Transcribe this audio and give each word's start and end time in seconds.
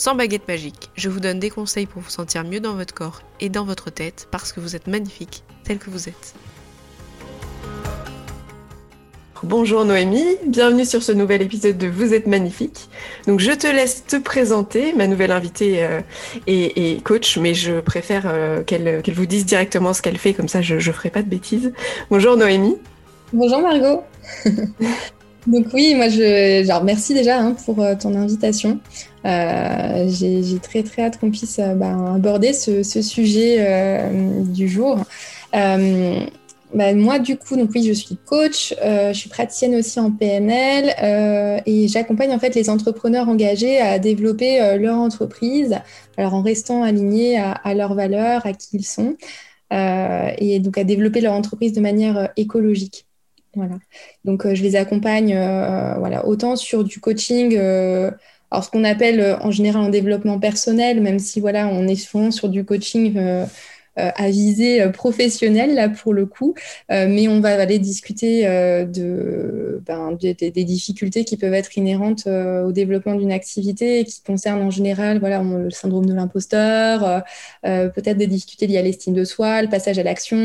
sans 0.00 0.14
baguette 0.14 0.48
magique. 0.48 0.88
Je 0.96 1.10
vous 1.10 1.20
donne 1.20 1.38
des 1.38 1.50
conseils 1.50 1.84
pour 1.84 2.00
vous 2.00 2.08
sentir 2.08 2.42
mieux 2.42 2.60
dans 2.60 2.72
votre 2.72 2.94
corps 2.94 3.20
et 3.38 3.50
dans 3.50 3.66
votre 3.66 3.90
tête 3.90 4.28
parce 4.30 4.50
que 4.50 4.58
vous 4.58 4.74
êtes 4.74 4.86
magnifique 4.86 5.44
tel 5.62 5.76
que 5.76 5.90
vous 5.90 6.08
êtes. 6.08 6.34
Bonjour 9.42 9.84
Noémie, 9.84 10.38
bienvenue 10.46 10.86
sur 10.86 11.02
ce 11.02 11.12
nouvel 11.12 11.42
épisode 11.42 11.76
de 11.76 11.86
Vous 11.86 12.14
êtes 12.14 12.26
magnifique. 12.26 12.88
Donc 13.26 13.40
je 13.40 13.52
te 13.52 13.66
laisse 13.66 14.06
te 14.06 14.16
présenter, 14.16 14.94
ma 14.94 15.06
nouvelle 15.06 15.32
invitée 15.32 15.84
euh, 15.84 16.00
est, 16.46 17.02
coach, 17.04 17.36
mais 17.36 17.52
je 17.52 17.80
préfère 17.80 18.22
euh, 18.24 18.62
qu'elle 18.62 19.02
vous 19.12 19.26
dise 19.26 19.44
directement 19.44 19.92
ce 19.92 20.00
qu'elle 20.00 20.18
fait, 20.18 20.32
comme 20.32 20.48
ça 20.48 20.62
je 20.62 20.76
ne 20.76 20.80
ferai 20.80 21.10
pas 21.10 21.22
de 21.22 21.28
bêtises. 21.28 21.74
Bonjour 22.10 22.38
Noémie. 22.38 22.78
Bonjour 23.34 23.60
Margot. 23.60 24.02
Donc 25.46 25.66
oui, 25.72 25.94
moi 25.94 26.08
je, 26.08 26.62
genre 26.66 26.84
merci 26.84 27.14
déjà 27.14 27.40
hein, 27.40 27.56
pour 27.64 27.80
euh, 27.82 27.94
ton 27.94 28.14
invitation. 28.14 28.80
J'ai 29.24 30.58
très 30.62 30.82
très 30.82 31.02
hâte 31.02 31.18
qu'on 31.18 31.30
puisse 31.30 31.60
bah, 31.76 32.14
aborder 32.14 32.52
ce, 32.52 32.82
ce 32.82 33.02
sujet 33.02 34.10
du 34.44 34.68
jour. 34.68 34.98
Bah, 36.74 36.94
moi, 36.94 37.18
du 37.18 37.36
coup, 37.36 37.56
donc 37.56 37.70
oui, 37.74 37.82
je 37.84 37.92
suis 37.92 38.16
coach, 38.16 38.74
euh, 38.82 39.12
je 39.12 39.18
suis 39.18 39.28
praticienne 39.28 39.74
aussi 39.74 39.98
en 39.98 40.12
PNL 40.12 40.94
euh, 41.02 41.60
et 41.66 41.88
j'accompagne 41.88 42.32
en 42.32 42.38
fait 42.38 42.54
les 42.54 42.70
entrepreneurs 42.70 43.28
engagés 43.28 43.78
à 43.80 43.98
développer 43.98 44.60
euh, 44.62 44.76
leur 44.76 44.96
entreprise, 44.96 45.78
alors 46.16 46.34
en 46.34 46.42
restant 46.42 46.84
alignés 46.84 47.38
à, 47.38 47.74
leurs 47.74 47.94
valeurs, 47.94 48.46
à 48.46 48.52
qui 48.52 48.68
ils 48.74 48.86
sont, 48.86 49.16
et 49.72 50.60
donc 50.60 50.78
à 50.78 50.84
développer 50.84 51.20
leur 51.20 51.32
entreprise 51.32 51.72
de 51.72 51.80
manière 51.80 52.30
écologique. 52.36 53.06
Voilà. 53.54 53.76
Donc, 54.24 54.46
je 54.52 54.62
les 54.62 54.76
accompagne, 54.76 55.34
voilà, 55.98 56.26
autant 56.26 56.56
sur 56.56 56.84
du 56.84 57.00
coaching. 57.00 57.56
alors, 57.56 58.64
ce 58.64 58.70
qu'on 58.70 58.84
appelle 58.84 59.38
en 59.40 59.50
général 59.50 59.82
en 59.82 59.88
développement 59.88 60.38
personnel, 60.38 61.00
même 61.00 61.18
si 61.18 61.40
voilà, 61.40 61.68
on 61.68 61.86
est 61.86 61.96
souvent 61.96 62.30
sur 62.30 62.48
du 62.48 62.64
coaching 62.64 63.16
euh, 63.16 63.46
à 64.14 64.30
visée 64.30 64.82
euh, 64.82 64.88
professionnelle 64.90 65.74
là 65.74 65.88
pour 65.88 66.14
le 66.14 66.26
coup, 66.26 66.54
euh, 66.90 67.06
mais 67.08 67.28
on 67.28 67.40
va 67.40 67.50
aller 67.60 67.78
discuter 67.78 68.44
de, 68.44 69.82
ben, 69.86 70.16
des, 70.20 70.50
difficultés 70.64 71.24
qui 71.24 71.36
peuvent 71.36 71.54
être 71.54 71.76
inhérentes 71.76 72.26
au 72.26 72.72
développement 72.72 73.14
d'une 73.14 73.32
activité 73.32 74.04
qui 74.04 74.22
concernent 74.22 74.62
en 74.62 74.70
général 74.70 75.18
voilà, 75.18 75.42
le 75.42 75.70
syndrome 75.70 76.06
de 76.06 76.14
l'imposteur, 76.14 77.22
peut-être 77.62 78.16
des 78.16 78.26
difficultés 78.26 78.66
liées 78.66 78.78
à 78.78 78.82
l'estime 78.82 79.14
de 79.14 79.24
soi, 79.24 79.62
le 79.62 79.68
passage 79.68 79.98
à 79.98 80.02
l'action, 80.02 80.38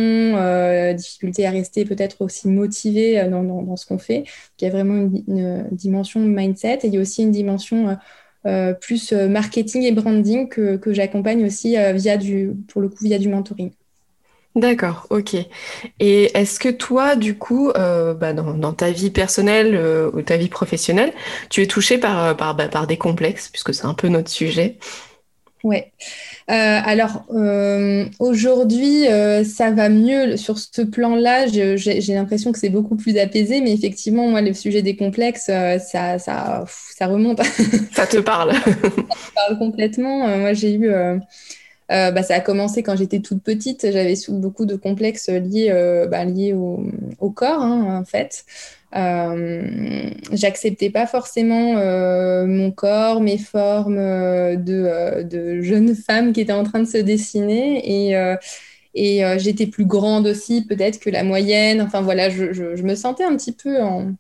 difficultés 0.94 1.46
à 1.46 1.52
rester 1.52 1.86
peut-être 1.86 2.22
aussi 2.22 2.48
motivé 2.48 3.24
dans, 3.30 3.44
dans, 3.44 3.76
ce 3.76 3.86
qu'on 3.86 3.98
fait. 3.98 4.24
il 4.60 4.66
y 4.66 4.68
a 4.68 4.72
vraiment 4.72 4.96
une, 4.96 5.24
une, 5.28 5.68
dimension 5.72 6.20
mindset 6.20 6.80
et 6.84 6.88
il 6.88 6.94
y 6.94 6.98
a 6.98 7.02
aussi 7.02 7.24
une 7.24 7.32
dimension 7.32 7.90
euh, 7.90 7.96
plus 8.80 9.12
euh, 9.14 9.28
marketing 9.28 9.84
et 9.84 9.92
branding 9.92 10.48
que, 10.50 10.80
j'accompagne 10.88 11.46
aussi 11.46 11.78
euh, 11.78 11.94
via 11.94 12.18
du, 12.18 12.52
pour 12.68 12.82
le 12.82 12.90
coup, 12.90 13.04
via 13.04 13.18
du 13.18 13.30
mentoring. 13.30 13.72
D'accord, 14.56 15.08
ok. 15.10 15.36
Et 16.00 16.38
est-ce 16.38 16.62
que 16.62 16.70
toi, 16.70 17.18
du 17.18 17.38
coup, 17.38 17.74
bah 17.76 18.32
dans, 18.32 18.74
ta 18.74 18.90
vie 18.90 19.10
personnelle 19.10 19.78
ou 20.14 20.22
ta 20.22 20.38
vie 20.38 20.48
professionnelle, 20.48 21.12
tu 21.50 21.62
es 21.62 21.68
touché 21.68 21.98
par, 21.98 22.38
par, 22.38 22.56
bah, 22.56 22.70
par 22.70 22.88
des 22.88 22.96
complexes, 22.96 23.50
puisque 23.50 23.74
c'est 23.74 23.84
un 23.84 23.94
peu 23.94 24.08
notre 24.08 24.30
sujet? 24.30 24.78
Ouais. 25.66 25.92
Euh, 26.52 26.80
alors 26.86 27.26
euh, 27.34 28.06
aujourd'hui, 28.20 29.08
euh, 29.08 29.44
ça 29.44 29.72
va 29.72 29.90
mieux 29.90 30.38
sur 30.38 30.60
ce 30.60 30.84
plan-là. 30.84 31.48
J'ai 31.48 32.14
l'impression 32.14 32.52
que 32.52 32.60
c'est 32.60 32.70
beaucoup 32.70 32.96
plus 32.96 33.18
apaisé, 33.18 33.62
mais 33.62 33.74
effectivement, 33.74 34.28
moi, 34.28 34.42
le 34.42 34.54
sujet 34.54 34.84
des 34.84 34.96
complexes, 34.96 35.46
ça, 35.46 35.80
ça, 35.80 36.20
ça 36.68 37.08
remonte. 37.08 37.42
ça 37.94 38.06
te 38.06 38.18
parle. 38.18 38.54
ça 38.54 38.60
me 38.70 39.34
parle 39.34 39.58
complètement. 39.58 40.38
moi, 40.38 40.54
j'ai 40.54 40.76
eu. 40.76 40.92
bah, 41.90 42.22
ça 42.22 42.36
a 42.36 42.42
commencé 42.42 42.84
quand 42.84 42.96
j'étais 42.96 43.22
toute 43.22 43.42
petite. 43.42 43.92
J'avais 43.92 44.14
beaucoup 44.30 44.68
de 44.68 44.76
complexes 44.76 45.30
liés, 45.30 45.72
bah, 46.12 46.26
liés 46.26 46.54
au, 46.54 46.86
au 47.20 47.32
corps, 47.32 47.64
hein, 47.64 48.02
en 48.02 48.06
fait. 48.06 48.46
Euh, 48.96 50.10
j'acceptais 50.32 50.90
pas 50.90 51.06
forcément 51.06 51.76
euh, 51.78 52.46
mon 52.46 52.72
corps, 52.72 53.20
mes 53.20 53.38
formes 53.38 53.98
euh, 53.98 54.56
de, 54.56 55.24
de, 55.24 55.62
jeune 55.62 55.94
femme 55.96 56.32
qui 56.32 56.40
étaient 56.40 56.54
en 56.54 56.64
train 56.64 56.80
de 56.80 56.88
se 56.88 57.00
dessiner 57.00 58.12
et, 58.14 58.36
et 58.94 59.24
j'étais 59.38 59.68
plus 59.68 59.86
grande 59.86 60.28
aussi 60.28 60.66
peut-être 60.66 61.00
que 61.00 61.10
la 61.10 61.24
moyenne. 61.24 61.82
Enfin 61.82 62.02
voilà, 62.02 62.30
je, 62.30 62.54
je, 62.54 62.84
me 62.84 62.96
sentais 62.96 63.26
un 63.26 63.36
petit 63.36 63.52
peu 63.52 63.82
en, 63.82 64.14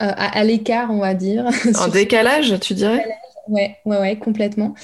à, 0.00 0.42
l'écart, 0.42 0.90
on 0.90 0.98
va 0.98 1.14
dire. 1.14 1.48
En 1.78 1.88
décalage, 1.88 2.58
tu 2.58 2.74
dirais? 2.74 3.06
Ouais, 3.48 3.76
ouais, 3.84 3.98
ouais, 3.98 4.16
complètement. 4.16 4.74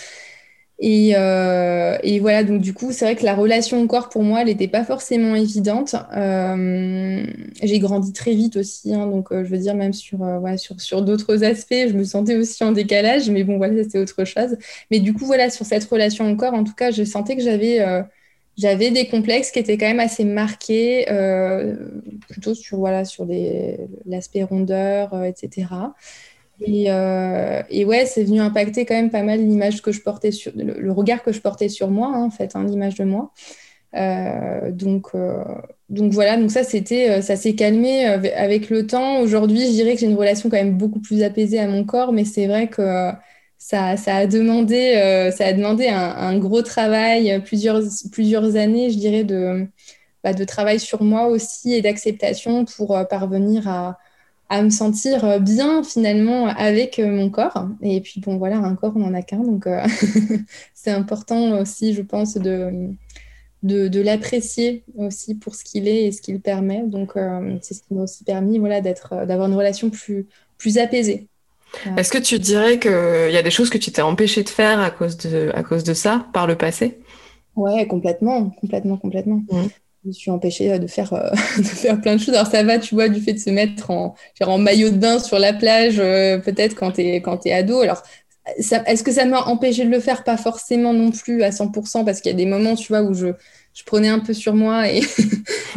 Et, 0.80 1.14
euh, 1.16 1.98
et, 2.04 2.20
voilà, 2.20 2.44
donc 2.44 2.60
du 2.60 2.72
coup, 2.72 2.92
c'est 2.92 3.04
vrai 3.04 3.16
que 3.16 3.24
la 3.24 3.34
relation 3.34 3.82
au 3.82 3.86
corps, 3.88 4.08
pour 4.08 4.22
moi, 4.22 4.42
elle 4.42 4.46
n'était 4.46 4.68
pas 4.68 4.84
forcément 4.84 5.34
évidente. 5.34 5.96
Euh, 6.16 7.24
j'ai 7.60 7.78
grandi 7.80 8.12
très 8.12 8.32
vite 8.34 8.56
aussi, 8.56 8.94
hein, 8.94 9.08
donc 9.08 9.32
euh, 9.32 9.44
je 9.44 9.50
veux 9.50 9.58
dire, 9.58 9.74
même 9.74 9.92
sur, 9.92 10.20
ouais, 10.20 10.56
sur, 10.56 10.80
sur 10.80 11.02
d'autres 11.02 11.42
aspects, 11.42 11.74
je 11.88 11.94
me 11.94 12.04
sentais 12.04 12.36
aussi 12.36 12.62
en 12.62 12.70
décalage, 12.70 13.28
mais 13.28 13.42
bon, 13.42 13.56
voilà, 13.56 13.82
c'était 13.82 13.98
autre 13.98 14.24
chose. 14.24 14.56
Mais 14.92 15.00
du 15.00 15.12
coup, 15.14 15.26
voilà, 15.26 15.50
sur 15.50 15.66
cette 15.66 15.84
relation 15.84 16.30
au 16.30 16.36
corps, 16.36 16.54
en 16.54 16.62
tout 16.62 16.74
cas, 16.74 16.92
je 16.92 17.02
sentais 17.02 17.36
que 17.36 17.42
j'avais 17.42 17.84
j'avais 18.56 18.90
des 18.90 19.06
complexes 19.08 19.52
qui 19.52 19.60
étaient 19.60 19.78
quand 19.78 19.86
même 19.86 20.00
assez 20.00 20.24
marqués, 20.24 21.06
plutôt 22.28 22.54
sur, 22.54 22.78
voilà, 22.78 23.04
sur 23.04 23.26
l'aspect 24.06 24.42
rondeur, 24.44 25.24
etc. 25.24 25.66
Et, 26.60 26.86
euh, 26.88 27.62
et, 27.70 27.84
ouais, 27.84 28.06
c'est 28.06 28.24
venu 28.24 28.40
impacter 28.40 28.84
quand 28.84 28.94
même 28.94 29.10
pas 29.10 29.22
mal 29.22 29.40
l'image 29.40 29.80
que 29.82 29.92
je 29.92 30.00
portais 30.00 30.32
sur 30.32 30.52
le, 30.56 30.90
regard 30.92 31.22
que 31.22 31.32
je 31.32 31.40
portais 31.40 31.68
sur 31.68 31.88
moi, 31.90 32.12
hein, 32.14 32.24
en 32.24 32.30
fait, 32.30 32.56
hein, 32.56 32.64
l'image 32.64 32.96
de 32.96 33.04
moi. 33.04 33.32
Euh, 33.94 34.70
donc, 34.72 35.08
euh, 35.14 35.42
donc 35.88 36.12
voilà, 36.12 36.36
donc 36.36 36.50
ça 36.50 36.64
c'était, 36.64 37.22
ça 37.22 37.36
s'est 37.36 37.54
calmé 37.54 38.04
avec 38.04 38.70
le 38.70 38.86
temps. 38.86 39.20
Aujourd'hui, 39.20 39.66
je 39.66 39.70
dirais 39.70 39.94
que 39.94 40.00
j'ai 40.00 40.06
une 40.06 40.16
relation 40.16 40.50
quand 40.50 40.56
même 40.56 40.76
beaucoup 40.76 41.00
plus 41.00 41.22
apaisée 41.22 41.60
à 41.60 41.68
mon 41.68 41.84
corps, 41.84 42.12
mais 42.12 42.24
c'est 42.24 42.46
vrai 42.46 42.68
que 42.68 43.10
ça, 43.58 43.94
a 44.06 44.26
demandé, 44.26 45.30
ça 45.36 45.46
a 45.46 45.52
demandé 45.52 45.88
un, 45.88 46.38
gros 46.38 46.62
travail, 46.62 47.42
plusieurs, 47.44 48.56
années, 48.56 48.90
je 48.90 48.98
dirais, 48.98 49.24
bah, 50.24 50.32
de 50.34 50.44
travail 50.44 50.80
sur 50.80 51.02
moi 51.02 51.28
aussi 51.28 51.72
et 51.72 51.82
d'acceptation 51.82 52.64
pour 52.64 52.98
parvenir 53.08 53.68
à 53.68 53.98
à 54.48 54.62
me 54.62 54.70
sentir 54.70 55.24
euh, 55.24 55.38
bien 55.38 55.82
finalement 55.82 56.46
avec 56.46 56.98
euh, 56.98 57.06
mon 57.06 57.30
corps. 57.30 57.68
Et 57.82 58.00
puis 58.00 58.20
bon, 58.20 58.38
voilà, 58.38 58.56
un 58.58 58.74
corps, 58.74 58.92
on 58.96 59.00
n'en 59.00 59.14
a 59.14 59.22
qu'un. 59.22 59.38
Donc 59.38 59.66
euh, 59.66 59.86
c'est 60.74 60.90
important 60.90 61.60
aussi, 61.60 61.94
je 61.94 62.02
pense, 62.02 62.34
de, 62.34 62.90
de, 63.62 64.00
l'apprécier 64.00 64.84
aussi 64.96 65.34
pour 65.34 65.54
ce 65.54 65.64
qu'il 65.64 65.86
est 65.86 66.06
et 66.06 66.12
ce 66.12 66.22
qu'il 66.22 66.40
permet. 66.40 66.82
Donc 66.82 67.12
c'est 67.60 67.74
ce 67.74 67.82
qui 67.82 67.94
m'a 67.94 68.02
aussi 68.02 68.24
permis 68.24 68.58
voilà, 68.58 68.80
d'avoir 68.80 69.48
une 69.48 69.54
relation 69.54 69.90
plus, 69.90 70.26
plus 70.56 70.78
apaisée. 70.78 71.26
Est-ce 71.98 72.10
que 72.10 72.18
tu 72.18 72.38
dirais 72.38 72.78
qu'il 72.78 72.90
y 73.30 73.36
a 73.36 73.42
des 73.42 73.50
choses 73.50 73.68
que 73.68 73.76
tu 73.76 73.92
t'es 73.92 74.00
empêché 74.00 74.42
de 74.42 74.48
faire 74.48 74.80
à 74.80 74.90
cause 74.90 75.18
de, 75.18 75.50
à 75.52 75.62
cause 75.62 75.84
de 75.84 75.92
ça 75.92 76.26
par 76.32 76.46
le 76.46 76.56
passé? 76.56 76.98
Ouais, 77.56 77.86
complètement, 77.86 78.48
complètement, 78.50 78.96
complètement. 78.96 79.42
Mmh 79.50 79.66
je 80.04 80.08
me 80.08 80.12
suis 80.12 80.30
empêchée 80.30 80.72
euh, 80.72 80.78
de 80.78 80.86
faire, 80.86 81.12
euh, 81.12 81.30
de 81.58 81.62
faire 81.62 82.00
plein 82.00 82.16
de 82.16 82.20
choses. 82.20 82.34
Alors 82.34 82.46
ça 82.46 82.62
va, 82.62 82.78
tu 82.78 82.94
vois, 82.94 83.08
du 83.08 83.20
fait 83.20 83.34
de 83.34 83.38
se 83.38 83.50
mettre 83.50 83.90
en, 83.90 84.14
en 84.40 84.58
maillot 84.58 84.90
de 84.90 84.96
bain 84.96 85.18
sur 85.18 85.38
la 85.38 85.52
plage, 85.52 85.96
euh, 85.98 86.38
peut-être 86.38 86.74
quand 86.74 86.92
tu 86.92 87.02
es, 87.02 87.52
ado. 87.52 87.80
Alors, 87.80 88.02
est-ce 88.56 89.02
que 89.02 89.12
ça 89.12 89.26
m'a 89.26 89.42
empêché 89.42 89.84
de 89.84 89.90
le 89.90 90.00
faire? 90.00 90.24
Pas 90.24 90.38
forcément 90.38 90.94
non 90.94 91.10
plus 91.10 91.42
à 91.42 91.50
100%, 91.50 92.04
parce 92.04 92.20
qu'il 92.20 92.30
y 92.30 92.34
a 92.34 92.36
des 92.36 92.46
moments, 92.46 92.76
tu 92.76 92.88
vois, 92.88 93.02
où 93.02 93.12
je, 93.12 93.26
je 93.74 93.84
prenais 93.84 94.08
un 94.08 94.20
peu 94.20 94.32
sur 94.32 94.54
moi 94.54 94.90
et, 94.90 95.02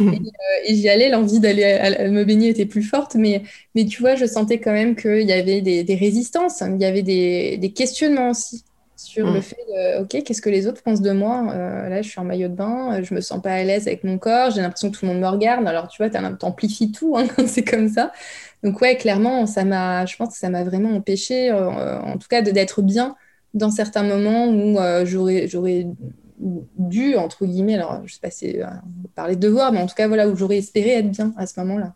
et, 0.00 0.74
j'y 0.74 0.88
allais. 0.88 1.10
L'envie 1.10 1.38
d'aller 1.38 2.08
me 2.10 2.24
baigner 2.24 2.48
était 2.48 2.64
plus 2.64 2.82
forte, 2.82 3.14
mais, 3.14 3.42
mais 3.74 3.84
tu 3.84 4.00
vois, 4.00 4.14
je 4.14 4.24
sentais 4.24 4.58
quand 4.58 4.72
même 4.72 4.96
qu'il 4.96 5.28
y 5.28 5.32
avait 5.32 5.60
des, 5.60 5.94
résistances, 5.94 6.62
il 6.62 6.80
y 6.80 6.86
avait 6.86 7.02
des, 7.02 7.58
des 7.58 7.72
questionnements 7.72 8.30
aussi 8.30 8.64
sur 9.02 9.26
le 9.26 9.38
mm. 9.38 9.42
fait 9.42 9.64
de, 9.68 10.02
OK, 10.02 10.22
qu'est-ce 10.24 10.42
que 10.42 10.50
les 10.50 10.66
autres 10.66 10.82
pensent 10.82 11.00
de 11.00 11.12
moi? 11.12 11.52
Euh, 11.52 11.88
Là, 11.88 12.02
je 12.02 12.08
suis 12.08 12.20
en 12.20 12.24
maillot 12.24 12.48
de 12.48 12.54
bain, 12.54 12.94
euh, 12.94 13.02
je 13.02 13.14
me 13.14 13.20
sens 13.20 13.40
pas 13.42 13.52
à 13.52 13.62
l'aise 13.62 13.86
avec 13.86 14.04
mon 14.04 14.18
corps, 14.18 14.50
j'ai 14.50 14.60
l'impression 14.60 14.90
que 14.90 14.96
tout 14.96 15.06
le 15.06 15.12
monde 15.12 15.20
me 15.20 15.28
regarde. 15.28 15.66
Alors, 15.66 15.88
tu 15.88 16.02
vois, 16.02 16.10
tu 16.10 16.18
amplifies 16.44 16.92
tout 16.92 17.16
hein, 17.16 17.26
quand 17.36 17.46
c'est 17.46 17.64
comme 17.64 17.88
ça. 17.88 18.12
Donc, 18.62 18.80
ouais, 18.80 18.96
clairement, 18.96 19.46
ça 19.46 19.64
m'a, 19.64 20.06
je 20.06 20.16
pense 20.16 20.30
que 20.30 20.38
ça 20.38 20.50
m'a 20.50 20.64
vraiment 20.64 20.90
empêché, 20.90 21.50
euh, 21.50 22.00
en 22.00 22.18
tout 22.18 22.28
cas, 22.28 22.42
d'être 22.42 22.82
bien 22.82 23.16
dans 23.54 23.70
certains 23.70 24.04
moments 24.04 24.48
où 24.48 24.78
j'aurais, 25.04 25.46
j'aurais 25.48 25.86
dû, 26.38 27.16
entre 27.16 27.44
guillemets, 27.44 27.74
alors 27.74 28.00
je 28.06 28.14
sais 28.14 28.20
pas 28.20 28.30
si 28.30 28.56
parler 29.14 29.36
de 29.36 29.40
devoir, 29.40 29.72
mais 29.72 29.80
en 29.80 29.86
tout 29.86 29.94
cas, 29.94 30.08
voilà, 30.08 30.28
où 30.28 30.36
j'aurais 30.36 30.58
espéré 30.58 30.90
être 30.92 31.10
bien 31.10 31.34
à 31.36 31.46
ce 31.46 31.60
moment-là. 31.60 31.94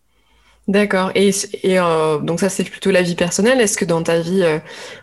D'accord. 0.68 1.12
Et, 1.14 1.30
euh, 1.78 2.18
donc 2.18 2.40
ça, 2.40 2.48
c'est 2.48 2.64
plutôt 2.64 2.90
la 2.90 3.02
vie 3.02 3.14
personnelle. 3.14 3.60
Est-ce 3.60 3.76
que 3.76 3.84
dans 3.84 4.02
ta 4.02 4.18
vie 4.18 4.42
euh, 4.42 4.58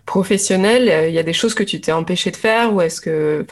professionnelle, 0.06 0.90
euh, 0.90 1.08
il 1.08 1.14
y 1.14 1.20
a 1.20 1.24
des 1.24 1.32
choses 1.32 1.54
que 1.54 1.64
tu 1.64 1.80
t'es 1.80 1.94
empêché 1.94 2.32
de 2.32 2.36
faire 2.36 2.74
ou 2.74 2.82
est-ce 2.82 3.00
que 3.00 3.46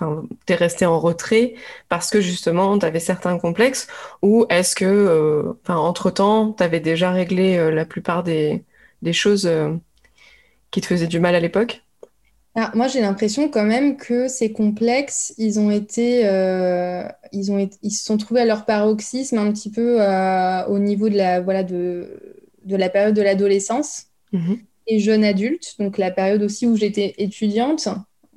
tu 0.45 0.53
es 0.53 0.55
resté 0.55 0.85
en 0.85 0.99
retrait 0.99 1.53
parce 1.87 2.09
que 2.09 2.19
justement, 2.19 2.77
tu 2.77 2.85
avais 2.85 2.99
certains 2.99 3.37
complexes 3.39 3.87
ou 4.21 4.45
est-ce 4.49 4.75
que, 4.75 5.55
entre-temps, 5.69 6.51
tu 6.51 6.63
avais 6.63 6.81
déjà 6.81 7.11
réglé 7.11 7.71
la 7.71 7.85
plupart 7.85 8.23
des, 8.23 8.65
des 9.01 9.13
choses 9.13 9.49
qui 10.71 10.81
te 10.81 10.87
faisaient 10.87 11.07
du 11.07 11.19
mal 11.19 11.35
à 11.35 11.39
l'époque? 11.39 11.83
Ah, 12.55 12.71
moi, 12.75 12.87
j'ai 12.87 12.99
l'impression 12.99 13.49
quand 13.49 13.63
même 13.63 13.95
que 13.95 14.27
ces 14.27 14.51
complexes, 14.51 15.33
ils 15.37 15.59
ont 15.59 15.71
été, 15.71 16.25
euh, 16.25 17.03
ils 17.31 17.51
ont 17.51 17.69
ils 17.81 17.91
se 17.91 18.03
sont 18.03 18.17
trouvés 18.17 18.41
à 18.41 18.45
leur 18.45 18.65
paroxysme 18.65 19.37
un 19.37 19.51
petit 19.53 19.71
peu 19.71 20.01
euh, 20.01 20.65
au 20.67 20.77
niveau 20.79 21.07
de 21.07 21.15
la, 21.15 21.39
voilà, 21.39 21.63
de, 21.63 22.45
de 22.65 22.75
la 22.75 22.89
période 22.89 23.15
de 23.15 23.21
l'adolescence 23.21 24.07
mmh 24.33 24.55
et 24.87 24.99
jeune 24.99 25.23
adulte, 25.23 25.75
donc 25.79 25.99
la 25.99 26.11
période 26.11 26.41
aussi 26.41 26.65
où 26.65 26.75
j'étais 26.75 27.13
étudiante. 27.19 27.87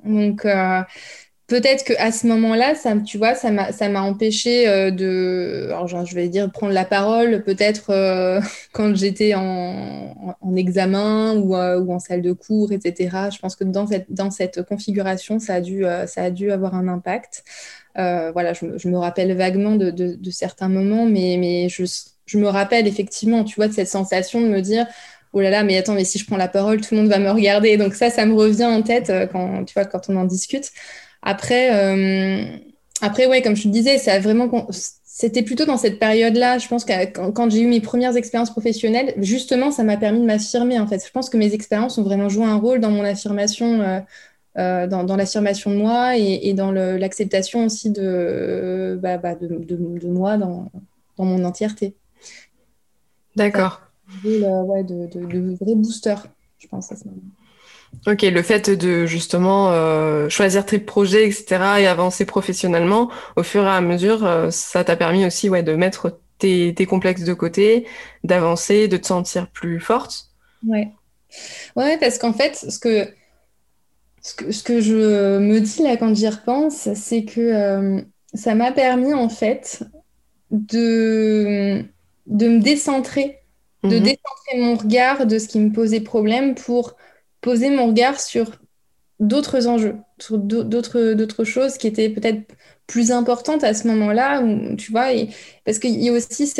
Donc, 0.05 0.45
euh, 0.45 0.81
peut-être 1.47 1.83
qu'à 1.85 2.11
ce 2.11 2.27
moment-là, 2.27 2.75
ça, 2.75 2.95
tu 2.97 3.17
vois, 3.17 3.35
ça 3.35 3.51
m'a, 3.51 3.71
ça 3.71 3.89
empêché 4.01 4.67
euh, 4.67 4.91
de, 4.91 5.67
alors 5.67 6.05
je 6.05 6.15
vais 6.15 6.27
dire 6.27 6.51
prendre 6.51 6.73
la 6.73 6.85
parole, 6.85 7.43
peut-être 7.43 7.91
euh, 7.91 8.41
quand 8.73 8.95
j'étais 8.95 9.33
en, 9.35 10.37
en, 10.41 10.55
examen 10.55 11.35
ou, 11.37 11.55
euh, 11.55 11.79
ou, 11.79 11.93
en 11.93 11.99
salle 11.99 12.21
de 12.21 12.31
cours, 12.33 12.71
etc. 12.71 13.29
Je 13.31 13.39
pense 13.39 13.55
que 13.55 13.63
dans 13.63 14.31
cette, 14.31 14.63
configuration, 14.63 15.39
ça 15.39 15.55
a 15.55 15.61
dû, 15.61 15.85
avoir 16.51 16.75
un 16.75 16.87
impact. 16.87 17.43
voilà, 17.95 18.53
je, 18.53 18.87
me 18.87 18.97
rappelle 18.97 19.35
vaguement 19.35 19.75
de, 19.75 20.31
certains 20.31 20.69
moments, 20.69 21.05
mais, 21.05 21.37
mais 21.39 21.69
je, 21.69 21.83
je 22.25 22.37
me 22.37 22.47
rappelle 22.47 22.87
effectivement, 22.87 23.43
tu 23.43 23.55
vois, 23.55 23.67
de 23.67 23.73
cette 23.73 23.87
sensation 23.87 24.41
de 24.41 24.47
me 24.47 24.61
dire, 24.61 24.87
oh 25.33 25.41
là 25.41 25.49
là, 25.49 25.63
mais 25.63 25.77
attends, 25.77 25.93
mais 25.93 26.05
si 26.05 26.17
je 26.17 26.25
prends 26.25 26.37
la 26.37 26.47
parole, 26.47 26.81
tout 26.81 26.95
le 26.95 27.01
monde 27.01 27.09
va 27.09 27.19
me 27.19 27.29
regarder. 27.29 27.77
Donc 27.77 27.93
ça, 27.93 28.09
ça 28.09 28.25
me 28.25 28.33
revient 28.33 28.65
en 28.65 28.81
tête 28.81 29.11
quand, 29.31 29.65
tu 29.65 29.73
vois, 29.73 29.85
quand 29.85 30.09
on 30.09 30.15
en 30.15 30.25
discute. 30.25 30.71
Après, 31.25 31.75
euh, 31.75 32.45
après 33.01 33.25
ouais, 33.25 33.41
comme 33.41 33.55
je 33.55 33.63
te 33.63 33.67
disais, 33.67 33.97
ça 33.97 34.19
vraiment 34.19 34.67
c'était 35.17 35.43
plutôt 35.43 35.63
dans 35.63 35.77
cette 35.77 35.97
période-là, 35.97 36.57
je 36.57 36.67
pense 36.67 36.83
que 36.83 37.31
quand, 37.31 37.49
j'ai 37.49 37.61
eu 37.61 37.67
mes 37.67 37.79
premières 37.79 38.17
expériences 38.17 38.51
professionnelles, 38.51 39.13
justement, 39.15 39.71
ça 39.71 39.83
m'a 39.83 39.95
permis 39.95 40.19
de 40.19 40.25
m'affirmer. 40.25 40.77
En 40.77 40.87
fait, 40.87 41.05
je 41.05 41.09
pense 41.09 41.29
que 41.29 41.37
mes 41.37 41.53
expériences 41.53 41.97
ont 41.97 42.03
vraiment 42.03 42.27
joué 42.27 42.43
un 42.43 42.57
rôle 42.57 42.81
dans 42.81 42.91
mon 42.91 43.05
affirmation, 43.05 43.79
euh, 43.79 43.99
euh, 44.57 44.87
dans, 44.87 45.15
l'affirmation 45.15 45.71
de 45.71 45.77
moi 45.77 46.17
et, 46.17 46.53
dans 46.53 46.73
l'acceptation 46.73 47.63
aussi 47.63 47.91
de, 47.91 48.99
bah, 49.01 49.17
bah, 49.17 49.35
de, 49.35 49.47
de, 49.47 50.07
moi 50.07 50.35
dans, 50.35 50.69
dans, 51.17 51.23
mon 51.23 51.45
entièreté. 51.45 51.95
D'accord. 53.37 53.83
Ouais, 54.25 54.83
de, 54.83 55.07
de, 55.07 55.55
vrais 55.55 55.75
boosters, 55.75 56.27
pense 56.67 56.91
à 56.91 56.95
ce 56.95 57.05
moment. 57.05 57.21
Ok, 58.07 58.21
le 58.21 58.41
fait 58.41 58.69
de 58.69 59.05
justement 59.05 59.71
euh, 59.71 60.29
choisir 60.29 60.65
tes 60.65 60.79
projets, 60.79 61.25
etc., 61.25 61.79
et 61.79 61.87
avancer 61.87 62.25
professionnellement, 62.25 63.09
au 63.35 63.43
fur 63.43 63.63
et 63.63 63.69
à 63.69 63.81
mesure, 63.81 64.25
euh, 64.25 64.51
ça 64.51 64.83
t'a 64.83 64.95
permis 64.95 65.25
aussi 65.25 65.49
ouais, 65.49 65.63
de 65.63 65.73
mettre 65.73 66.19
tes, 66.37 66.73
tes 66.75 66.85
complexes 66.85 67.23
de 67.23 67.33
côté, 67.33 67.87
d'avancer, 68.23 68.87
de 68.87 68.97
te 68.97 69.07
sentir 69.07 69.49
plus 69.49 69.79
forte. 69.79 70.29
Ouais, 70.67 70.91
ouais 71.75 71.97
parce 71.97 72.17
qu'en 72.17 72.33
fait, 72.33 72.55
ce 72.55 72.77
que, 72.77 73.07
ce 74.21 74.33
que, 74.35 74.51
ce, 74.51 74.63
que, 74.63 74.81
je 74.81 75.39
me 75.39 75.59
dis 75.59 75.81
là 75.81 75.97
quand 75.97 76.13
j'y 76.13 76.27
repense, 76.27 76.89
c'est 76.93 77.23
que 77.23 77.41
euh, 77.41 78.01
ça 78.33 78.55
m'a 78.55 78.71
permis 78.71 79.13
en 79.13 79.29
fait 79.29 79.83
de, 80.51 81.83
de 82.27 82.47
me 82.47 82.59
décentrer, 82.59 83.39
de 83.87 83.97
mhm. 83.97 84.03
décentrer 84.03 84.57
mon 84.57 84.75
regard 84.75 85.25
de 85.25 85.39
ce 85.39 85.47
qui 85.47 85.59
me 85.59 85.71
posait 85.71 86.01
problème 86.01 86.55
pour 86.55 86.95
poser 87.41 87.69
mon 87.69 87.87
regard 87.87 88.19
sur 88.19 88.51
d'autres 89.19 89.67
enjeux, 89.67 89.95
sur 90.19 90.37
d'autres, 90.37 91.13
d'autres 91.13 91.43
choses 91.45 91.77
qui 91.77 91.87
étaient 91.87 92.09
peut-être 92.09 92.41
plus 92.87 93.11
importantes 93.11 93.63
à 93.63 93.73
ce 93.73 93.87
moment-là, 93.87 94.43
tu 94.77 94.91
vois, 94.91 95.11
et, 95.13 95.29
parce 95.63 95.79
qu'il 95.79 95.99
y 96.03 96.09
a 96.09 96.11
aussi 96.11 96.51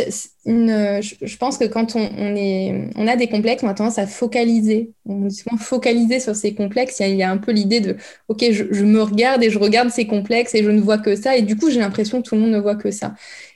une, 0.45 1.01
je 1.01 1.37
pense 1.37 1.57
que 1.57 1.65
quand 1.65 1.95
on, 1.95 2.09
on, 2.17 2.35
est, 2.35 2.89
on 2.95 3.07
a 3.07 3.15
des 3.15 3.27
complexes, 3.27 3.61
on 3.63 3.67
a 3.67 3.75
tendance 3.75 3.99
à 3.99 4.07
focaliser, 4.07 4.93
on 5.05 5.25
dit 5.25 5.35
souvent 5.35 5.57
focaliser 5.57 6.19
sur 6.19 6.35
ces 6.35 6.55
complexes, 6.55 6.99
il 7.01 7.15
y, 7.15 7.23
a, 7.23 7.29
un 7.29 7.37
peu 7.37 7.51
l'idée 7.51 7.79
de, 7.79 7.97
ok, 8.27 8.43
je, 8.51 8.63
je, 8.71 8.85
me 8.85 9.03
regarde 9.03 9.43
et 9.43 9.51
je 9.51 9.59
regarde 9.59 9.89
ces 9.89 10.07
complexes 10.07 10.55
et 10.55 10.63
je 10.63 10.71
ne 10.71 10.81
vois 10.81 10.97
que 10.97 11.15
ça, 11.15 11.35
et 11.37 11.43
du 11.43 11.57
coup 11.57 11.69
j'ai 11.69 11.79
l'impression 11.79 12.21
que 12.21 12.27
tout 12.27 12.35
le 12.35 12.41
monde 12.41 12.51
ne 12.51 12.59
voit 12.59 12.75
que 12.75 12.89
ça. 12.89 13.13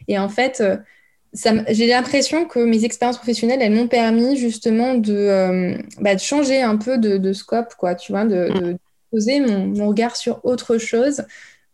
Et 0.07 0.19
en 0.19 0.29
fait, 0.29 0.61
euh, 0.61 0.77
j'ai 1.33 1.87
l'impression 1.87 2.45
que 2.45 2.59
mes 2.59 2.85
expériences 2.85 3.17
professionnelles, 3.17 3.61
elles 3.61 3.73
m'ont 3.73 3.87
permis 3.87 4.35
justement 4.35 4.95
de, 4.95 5.13
euh, 5.13 5.77
bah, 5.99 6.15
de, 6.15 6.19
changer 6.19 6.61
un 6.61 6.77
peu 6.77 6.97
de, 6.97 7.33
scope, 7.33 7.75
quoi, 7.77 7.95
tu 7.95 8.11
vois, 8.11 8.25
de, 8.25 8.49
mm. 8.49 8.77
poser 9.11 9.39
mon, 9.39 9.87
regard 9.87 10.15
sur 10.15 10.43
autre 10.43 10.77
chose, 10.77 11.23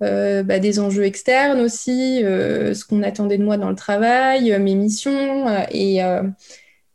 euh, 0.04 0.44
bah, 0.44 0.60
des 0.60 0.80
enjeux 0.80 1.06
externes 1.06 1.62
aussi, 1.62 2.24
euh, 2.24 2.74
ce 2.74 2.84
qu'on 2.84 3.02
attendait 3.02 3.38
de 3.38 3.44
moi 3.44 3.58
dans 3.58 3.70
le 3.70 3.76
travail, 3.76 4.58
mes 4.60 4.76
missions, 4.76 5.48
et, 5.72 6.02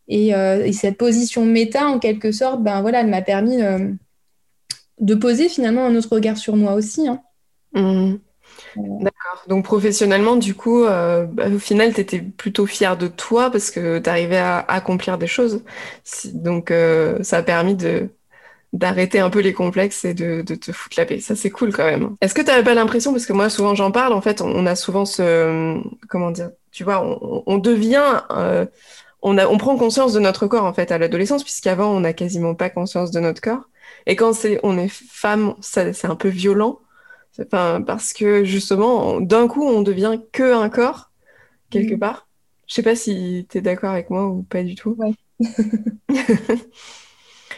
et, 0.09 0.73
cette 0.73 0.99
position 0.99 1.47
méta, 1.47 1.87
en 1.87 1.99
quelque 1.99 2.31
sorte, 2.31 2.63
ben, 2.63 2.83
voilà, 2.83 3.01
elle 3.01 3.09
m'a 3.09 3.23
permis 3.23 3.59
de 5.01 5.15
poser 5.15 5.49
finalement 5.49 5.87
un 5.87 5.97
autre 5.97 6.13
regard 6.13 6.37
sur 6.37 6.57
moi 6.57 6.75
aussi. 6.75 7.09
Hein. 7.09 7.23
Mm. 7.73 8.17
D'accord. 8.77 9.45
Donc 9.49 9.65
professionnellement, 9.65 10.37
du 10.37 10.55
coup, 10.55 10.85
euh, 10.85 11.27
bah, 11.27 11.49
au 11.49 11.59
final, 11.59 11.95
tu 11.95 12.01
étais 12.01 12.21
plutôt 12.21 12.67
fière 12.67 12.97
de 12.97 13.09
toi 13.09 13.51
parce 13.51 13.71
que 13.71 13.99
tu 13.99 14.09
arrivais 14.09 14.39
à, 14.39 14.59
accomplir 14.59 15.19
des 15.19 15.27
choses. 15.27 15.63
Donc 16.33 16.71
euh, 16.71 17.23
ça 17.23 17.39
a 17.39 17.43
permis 17.43 17.75
de 17.75 18.09
d'arrêter 18.73 19.19
un 19.19 19.31
peu 19.31 19.41
les 19.41 19.53
complexes 19.53 20.05
et 20.05 20.15
de, 20.15 20.43
de 20.43 20.55
te 20.55 20.73
foutre 20.73 20.97
la 20.99 21.05
paix. 21.05 21.21
Ça, 21.21 21.35
c'est 21.35 21.51
cool 21.51 21.73
quand 21.73 21.85
même. 21.85 22.15
Est-ce 22.21 22.35
que 22.35 22.41
tu 22.41 22.49
n'avais 22.49 22.63
pas 22.63 22.75
l'impression, 22.75 23.13
parce 23.13 23.27
que 23.27 23.33
moi, 23.33 23.51
souvent 23.51 23.75
j'en 23.75 23.91
parle, 23.91 24.13
en 24.13 24.21
fait, 24.21 24.41
on 24.41 24.65
a 24.67 24.77
souvent 24.77 25.05
ce... 25.05 25.81
Comment 26.09 26.31
dire 26.31 26.51
Tu 26.71 26.85
vois, 26.85 27.03
on, 27.03 27.59
devient... 27.59 28.23
Euh, 28.31 28.67
on, 29.23 29.39
a, 29.39 29.49
on 29.49 29.59
prend 29.59 29.77
conscience 29.77 30.13
de 30.13 30.21
notre 30.21 30.47
corps, 30.47 30.65
en 30.65 30.73
fait, 30.73 30.93
à 30.93 30.99
l'adolescence, 30.99 31.43
puisqu'avant, 31.43 31.91
on 31.91 32.01
n'a 32.01 32.13
quasiment 32.13 32.55
pas 32.55 32.71
conscience 32.71 33.11
de 33.11 33.19
notre 33.19 33.41
corps. 33.41 33.69
Et 34.07 34.15
quand 34.15 34.33
c'est, 34.33 34.61
on 34.63 34.79
est 34.79 34.89
femme, 34.89 35.55
c'est 35.61 36.05
un 36.05 36.15
peu 36.17 36.29
violent 36.29 36.79
Enfin, 37.45 37.83
parce 37.83 38.13
que 38.13 38.45
justement, 38.45 39.21
d'un 39.21 39.49
coup, 39.49 39.65
on 39.65 39.83
devient 39.83 40.21
que 40.33 40.55
un 40.55 40.69
corps, 40.69 41.11
quelque 41.71 41.95
mm. 41.95 41.99
part. 41.99 42.29
Je 42.67 42.75
sais 42.75 42.83
pas 42.83 42.97
si 42.97 43.47
tu 43.51 43.59
es 43.59 43.61
d'accord 43.61 43.91
avec 43.91 44.11
moi 44.11 44.27
ou 44.27 44.43
pas 44.43 44.63
du 44.63 44.75
tout. 44.75 44.97
Ouais. 44.99 45.13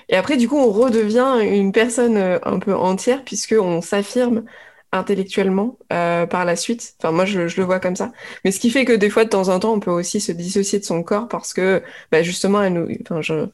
Et 0.09 0.17
après, 0.17 0.37
du 0.37 0.49
coup, 0.49 0.57
on 0.59 0.71
redevient 0.71 1.39
une 1.43 1.73
personne 1.73 2.17
euh, 2.17 2.39
un 2.45 2.59
peu 2.59 2.75
entière 2.75 3.25
puisqu'on 3.25 3.81
s'affirme 3.81 4.45
intellectuellement 4.93 5.79
euh, 5.93 6.27
par 6.27 6.45
la 6.45 6.57
suite. 6.57 6.95
Enfin, 6.99 7.12
moi, 7.12 7.25
je, 7.25 7.49
je, 7.49 7.57
le 7.59 7.65
vois 7.65 7.81
comme 7.81 7.97
ça. 7.97 8.12
Mais 8.45 8.53
ce 8.53 8.61
qui 8.61 8.71
fait 8.71 8.85
que 8.85 8.93
des 8.93 9.11
fois, 9.11 9.25
de 9.25 9.31
temps 9.31 9.49
en 9.49 9.59
temps, 9.59 9.73
on 9.73 9.81
peut 9.81 9.91
aussi 9.91 10.21
se 10.21 10.33
dissocier 10.33 10.79
de 10.79 10.85
son 10.85 11.03
corps 11.03 11.29
parce 11.29 11.55
que, 11.55 11.83
bah, 12.11 12.23
justement, 12.23 12.62
elle 12.62 12.75
nous, 12.75 12.89
enfin, 13.03 13.23
je, 13.23 13.47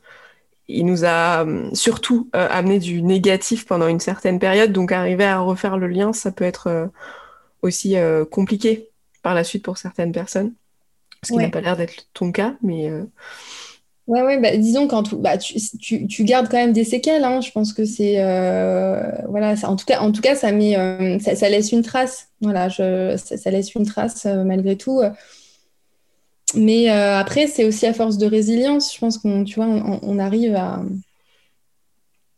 il 0.69 0.85
nous 0.85 1.05
a 1.05 1.47
euh, 1.47 1.71
surtout 1.73 2.29
euh, 2.37 2.47
amené 2.51 2.79
du 2.79 3.03
négatif 3.03 3.65
pendant 3.65 3.89
une 3.89 4.01
certaine 4.01 4.39
période, 4.39 4.71
donc 4.71 4.93
arriver 4.93 5.25
à 5.25 5.41
refaire 5.41 5.79
le 5.79 5.89
lien, 5.89 6.13
ça 6.13 6.31
peut 6.31 6.45
être 6.45 6.67
euh, 6.69 6.87
aussi 7.63 7.97
compliqué 8.31 8.89
par 9.23 9.35
la 9.35 9.43
suite 9.43 9.65
pour 9.65 9.79
certaines 9.79 10.13
personnes, 10.13 10.53
ce 11.25 11.33
qui 11.33 11.39
n'a 11.39 11.49
pas 11.49 11.61
l'air 11.61 11.77
d'être 11.77 12.07
ton 12.15 12.31
cas, 12.31 12.55
mais... 12.63 12.89
Ouais, 14.07 14.23
ouais, 14.23 14.39
bah, 14.39 14.57
disons 14.57 14.87
quand 14.87 15.15
bah, 15.17 15.37
tu, 15.37 15.57
tu, 15.81 16.07
tu, 16.07 16.25
gardes 16.25 16.49
quand 16.49 16.57
même 16.57 16.73
des 16.73 16.85
séquelles. 16.85 17.25
Hein, 17.25 17.43
je 17.43 17.51
pense 17.51 17.75
que 17.75 17.85
c'est 17.85 18.15
voilà, 19.29 19.57
ça, 19.57 19.69
en 19.69 19.77
tout 19.77 19.85
cas, 19.85 20.01
en 20.01 20.13
tout 20.13 20.23
cas, 20.23 20.37
ça 20.37 20.53
met, 20.53 21.19
ça, 21.19 21.35
ça, 21.35 21.49
laisse 21.49 21.73
une 21.73 21.83
trace. 21.83 22.29
Voilà, 22.41 22.69
je, 22.69 23.17
ça, 23.23 23.37
ça 23.37 23.51
laisse 23.51 23.75
une 23.75 23.85
trace 23.85 24.25
malgré 24.25 24.77
tout 24.77 25.03
mais 26.55 26.91
euh, 26.91 27.19
après, 27.19 27.47
c'est 27.47 27.65
aussi 27.65 27.87
à 27.87 27.93
force 27.93 28.17
de 28.17 28.27
résilience, 28.27 28.95
je 28.95 28.99
pense 28.99 29.19
qu'on 29.19 29.45
tu 29.45 29.57
vois, 29.57 29.67
on, 29.67 30.19
arrive 30.19 30.55
à, 30.55 30.83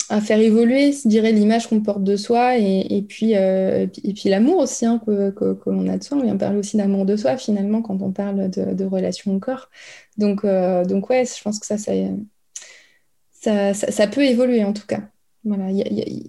à, 0.09 0.21
faire 0.21 0.41
évoluer, 0.41 0.93
je 0.93 1.07
dirais, 1.07 1.31
l'image 1.31 1.69
qu'on 1.69 1.81
porte 1.81 2.03
de 2.03 2.17
soi 2.17 2.57
et, 2.59 3.05
puis, 3.09 3.37
euh, 3.37 3.87
et 4.03 4.13
puis 4.13 4.29
l'amour 4.29 4.59
aussi 4.59 4.85
hein, 4.85 5.01
que, 5.07 5.31
que, 5.31 5.71
l'on 5.71 5.87
a 5.89 5.97
de 5.97 6.03
soi. 6.03 6.19
On 6.19 6.25
vient 6.25 6.37
parler 6.37 6.59
aussi 6.59 6.77
d'amour 6.77 7.07
de 7.07 7.17
soi 7.17 7.37
finalement 7.37 7.83
quand 7.83 8.03
on 8.03 8.11
parle 8.11 8.51
de, 8.51 8.75
de 8.75 8.85
relation 8.85 9.35
au 9.35 9.39
corps. 9.39 9.71
Donc, 10.19 10.45
euh, 10.45 10.85
donc 10.85 11.09
ouais, 11.09 11.25
je 11.25 11.41
pense 11.43 11.61
que 11.61 11.67
ça 11.67 11.79
ça, 11.79 11.93
ça, 13.33 13.75
ça, 13.75 14.07
peut 14.09 14.25
évoluer 14.25 14.65
en 14.65 14.73
tout 14.73 14.87
cas. 14.87 15.03
Voilà, 15.45 15.67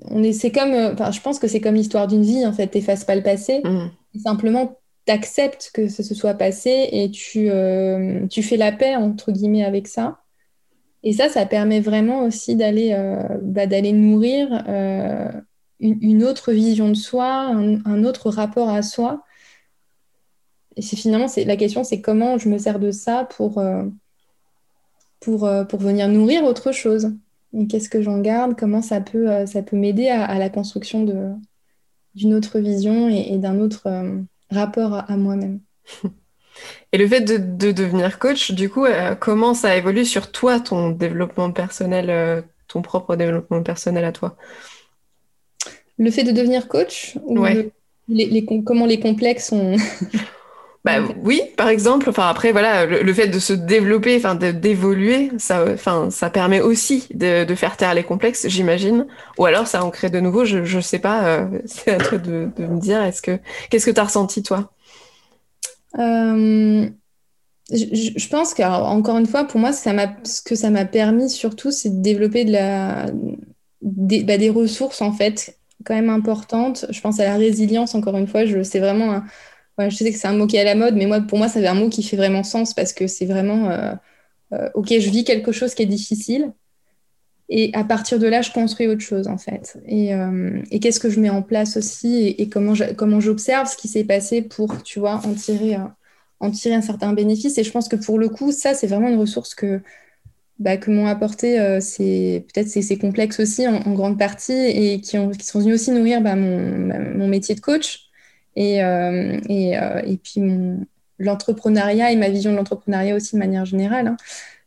on 0.05 0.23
est, 0.23 0.33
c'est 0.33 0.51
comme, 0.51 0.71
je 0.71 1.19
pense 1.19 1.39
que 1.39 1.47
c'est 1.47 1.59
comme 1.59 1.75
l'histoire 1.75 2.07
d'une 2.07 2.23
vie 2.23 2.45
en 2.45 2.53
fait. 2.53 2.67
T'effaces 2.67 3.03
pas 3.05 3.15
le 3.15 3.23
passé, 3.23 3.61
mmh. 3.65 4.19
simplement 4.23 4.77
acceptes 5.07 5.71
que 5.73 5.87
ce 5.87 6.03
se 6.03 6.13
soit 6.13 6.35
passé 6.35 6.89
et 6.91 7.09
tu, 7.11 7.49
euh, 7.49 8.27
tu 8.27 8.43
fais 8.43 8.57
la 8.57 8.71
paix, 8.71 8.95
entre 8.95 9.31
guillemets, 9.31 9.65
avec 9.65 9.87
ça. 9.87 10.19
Et 11.03 11.13
ça, 11.13 11.29
ça 11.29 11.45
permet 11.45 11.79
vraiment 11.79 12.23
aussi 12.25 12.55
d'aller 12.55 12.93
euh, 12.93 13.23
bah, 13.41 13.65
d'aller 13.65 13.91
nourrir 13.91 14.63
euh, 14.67 15.31
une, 15.79 16.23
autre 16.23 16.51
vision 16.51 16.89
de 16.89 16.93
soi, 16.93 17.25
un, 17.25 18.03
autre 18.03 18.29
rapport 18.29 18.69
à 18.69 18.83
soi. 18.83 19.23
Et 20.75 20.83
c'est 20.83 20.95
finalement, 20.95 21.27
c'est, 21.27 21.43
la 21.45 21.57
question, 21.57 21.83
c'est 21.83 22.01
comment 22.01 22.37
je 22.37 22.49
me 22.49 22.59
sers 22.59 22.79
de 22.79 22.91
ça 22.91 23.25
pour, 23.25 23.61
pour, 25.19 25.49
pour 25.67 25.79
venir 25.79 26.07
nourrir 26.07 26.43
autre 26.43 26.71
chose. 26.71 27.11
Et 27.57 27.67
qu'est-ce 27.67 27.89
que 27.89 28.01
j'en 28.03 28.19
garde? 28.19 28.55
Comment 28.57 28.83
ça 28.83 29.01
peut, 29.01 29.45
ça 29.47 29.63
peut 29.63 29.75
m'aider 29.75 30.07
à, 30.07 30.37
la 30.37 30.49
construction 30.49 31.03
de, 31.03 31.31
d'une 32.13 32.35
autre 32.35 32.59
vision 32.59 33.09
et, 33.09 33.37
d'un 33.39 33.59
autre 33.59 33.89
rapport 34.51 34.93
à, 34.93 35.17
moi-même. 35.17 35.59
Et 36.91 36.97
le 36.97 37.07
fait 37.07 37.21
de, 37.21 37.37
de, 37.37 37.71
devenir 37.71 38.19
coach, 38.19 38.51
du 38.51 38.69
coup, 38.69 38.85
comment 39.19 39.53
ça 39.53 39.75
évolue 39.75 40.05
sur 40.05 40.31
toi, 40.31 40.59
ton 40.59 40.89
développement 40.89 41.51
personnel, 41.51 42.43
ton 42.67 42.81
propre 42.81 43.15
développement 43.15 43.63
personnel 43.63 44.05
à 44.05 44.11
toi? 44.11 44.35
Le 45.97 46.11
fait 46.11 46.23
de 46.23 46.31
devenir 46.31 46.67
coach 46.67 47.17
ou 47.23 47.45
les, 48.07 48.45
comment 48.65 48.85
les 48.85 48.99
complexes 48.99 49.47
sont 49.47 49.75
Bah 50.83 50.99
oui, 51.23 51.41
par 51.57 51.69
exemple. 51.69 52.09
Enfin 52.09 52.27
après 52.27 52.51
voilà, 52.51 52.85
le, 52.85 53.13
fait 53.13 53.27
de 53.27 53.37
se 53.37 53.53
développer, 53.53 54.17
enfin 54.17 54.33
d'évoluer, 54.35 55.31
ça, 55.37 55.65
enfin 55.71 56.09
ça 56.09 56.31
permet 56.31 56.59
aussi 56.59 57.07
de, 57.13 57.45
faire 57.55 57.77
taire 57.77 57.93
les 57.93 58.03
complexes, 58.03 58.47
j'imagine. 58.47 59.05
Ou 59.37 59.45
alors 59.45 59.67
ça 59.67 59.83
en 59.83 59.91
crée 59.91 60.09
de 60.09 60.19
nouveau. 60.19 60.43
Je 60.43 60.63
je 60.63 60.79
sais 60.79 60.99
pas. 60.99 61.25
Euh, 61.25 61.45
c'est 61.65 61.91
à 61.91 61.97
toi 61.97 62.17
de, 62.17 62.49
me 62.57 62.79
dire. 62.79 63.01
Est-ce 63.03 63.21
que 63.21 63.39
qu'est-ce 63.69 63.85
que 63.85 63.91
tu 63.91 63.99
as 63.99 64.05
ressenti 64.05 64.41
toi? 64.41 64.71
Euh, 65.99 66.89
je, 67.71 68.27
pense 68.29 68.53
qu'encore 68.55 69.17
une 69.17 69.27
fois, 69.27 69.43
pour 69.43 69.59
moi, 69.59 69.73
ça 69.73 69.91
ce 70.23 70.41
que 70.41 70.55
ça 70.55 70.71
m'a 70.71 70.85
permis 70.85 71.29
surtout, 71.29 71.71
c'est 71.71 71.89
de 71.89 72.01
développer 72.01 72.43
de 72.43 72.53
la 72.53 73.05
des, 73.81 74.23
bah, 74.23 74.37
des 74.37 74.49
ressources 74.49 75.01
en 75.01 75.11
fait 75.11 75.57
quand 75.85 75.93
même 75.93 76.09
importante. 76.09 76.85
Je 76.89 77.01
pense 77.01 77.19
à 77.19 77.25
la 77.25 77.37
résilience, 77.37 77.93
encore 77.93 78.17
une 78.17 78.27
fois. 78.27 78.45
Je, 78.45 78.63
c'est 78.63 78.79
vraiment 78.79 79.11
un, 79.13 79.25
je 79.89 79.95
sais 79.95 80.11
que 80.11 80.17
c'est 80.17 80.27
un 80.27 80.33
mot 80.33 80.47
qui 80.47 80.57
est 80.57 80.61
à 80.61 80.63
la 80.63 80.75
mode, 80.75 80.95
mais 80.95 81.05
moi, 81.05 81.21
pour 81.21 81.37
moi, 81.37 81.47
c'est 81.47 81.65
un 81.65 81.73
mot 81.73 81.89
qui 81.89 82.03
fait 82.03 82.17
vraiment 82.17 82.43
sens 82.43 82.73
parce 82.73 82.93
que 82.93 83.07
c'est 83.07 83.25
vraiment 83.25 83.69
euh, 83.69 83.93
euh, 84.53 84.69
OK, 84.73 84.87
je 84.89 85.09
vis 85.09 85.23
quelque 85.23 85.51
chose 85.51 85.73
qui 85.73 85.83
est 85.83 85.87
difficile. 85.87 86.53
Et 87.49 87.71
à 87.73 87.83
partir 87.83 88.17
de 88.17 88.27
là, 88.27 88.41
je 88.41 88.51
construis 88.51 88.87
autre 88.87 89.01
chose, 89.01 89.27
en 89.27 89.37
fait. 89.37 89.77
Et, 89.85 90.15
euh, 90.15 90.61
et 90.71 90.79
qu'est-ce 90.79 91.01
que 91.01 91.09
je 91.09 91.19
mets 91.19 91.29
en 91.29 91.41
place 91.41 91.75
aussi 91.75 92.27
et, 92.37 92.49
comment, 92.49 92.73
comment 92.95 93.19
j'observe 93.19 93.67
ce 93.67 93.75
qui 93.75 93.89
s'est 93.89 94.05
passé 94.05 94.41
pour, 94.41 94.83
tu 94.83 94.99
vois, 94.99 95.15
en 95.25 95.33
tirer, 95.33 95.75
en 96.39 96.51
tirer 96.51 96.75
un 96.75 96.81
certain 96.81 97.11
bénéfice. 97.13 97.57
Et 97.57 97.63
je 97.63 97.71
pense 97.71 97.89
que 97.89 97.97
pour 97.97 98.19
le 98.19 98.29
coup, 98.29 98.51
ça, 98.51 98.73
c'est 98.73 98.87
vraiment 98.87 99.09
une 99.09 99.19
ressource 99.19 99.53
que, 99.53 99.81
bah, 100.61 100.77
que 100.77 100.91
m'ont 100.91 101.07
apporté 101.07 101.59
euh, 101.59 101.79
peut-être 101.79 102.67
ces, 102.67 102.97
complexes 102.99 103.39
aussi 103.39 103.67
en, 103.67 103.93
grande 103.93 104.19
partie 104.19 104.53
et 104.53 105.01
qui, 105.01 105.17
qui 105.39 105.45
sont 105.45 105.59
venus 105.59 105.73
aussi 105.73 105.91
nourrir 105.91 106.21
bah, 106.21 106.35
mon, 106.35 107.17
mon, 107.17 107.27
métier 107.27 107.55
de 107.55 107.61
coach 107.61 108.10
et, 108.55 108.83
euh, 108.83 109.39
et, 109.47 109.77
euh, 109.77 110.01
et, 110.05 110.17
puis 110.17 110.41
l'entrepreneuriat 111.19 112.11
et 112.11 112.15
ma 112.15 112.29
vision 112.29 112.51
de 112.51 112.57
l'entrepreneuriat 112.57 113.15
aussi 113.15 113.35
de 113.35 113.39
manière 113.39 113.65
générale. 113.65 114.07
Hein. 114.07 114.17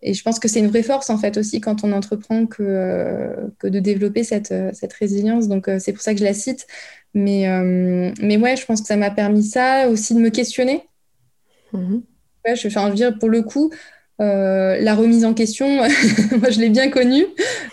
Et 0.03 0.15
je 0.15 0.23
pense 0.23 0.39
que 0.39 0.49
c'est 0.49 0.61
une 0.61 0.69
vraie 0.69 0.83
force 0.83 1.11
en 1.11 1.19
fait 1.19 1.37
aussi 1.39 1.61
quand 1.61 1.85
on 1.85 1.93
entreprend 1.93 2.47
que, 2.47 3.35
que 3.59 3.67
de 3.67 3.81
développer 3.81 4.23
cette, 4.23 4.55
cette 4.75 4.93
résilience. 4.93 5.49
Donc 5.49 5.71
c'est 5.79 5.93
pour 5.93 6.03
ça 6.03 6.13
que 6.13 6.21
je 6.21 6.25
la 6.25 6.35
cite. 6.35 6.67
Mais, 7.15 7.47
mais 8.21 8.37
ouais, 8.37 8.57
je 8.57 8.67
pense 8.67 8.83
que 8.83 8.87
ça 8.87 8.97
m'a 8.97 9.11
permis 9.11 9.45
ça 9.45 9.89
aussi 9.89 10.15
de 10.15 10.21
me 10.21 10.29
questionner. 10.29 10.87
Mmh 11.73 12.01
ouais, 12.45 12.57
je, 12.57 12.69
enfin, 12.69 12.87
je 12.87 12.91
veux 12.91 12.97
dire, 12.97 13.19
pour 13.19 13.29
le 13.29 13.43
coup, 13.43 13.73
euh, 14.21 14.79
la 14.81 14.95
remise 14.95 15.25
en 15.25 15.35
question, 15.35 15.69
moi 16.39 16.51
je 16.51 16.61
l'ai 16.61 16.69
bien 16.69 16.89
connue, 16.89 17.27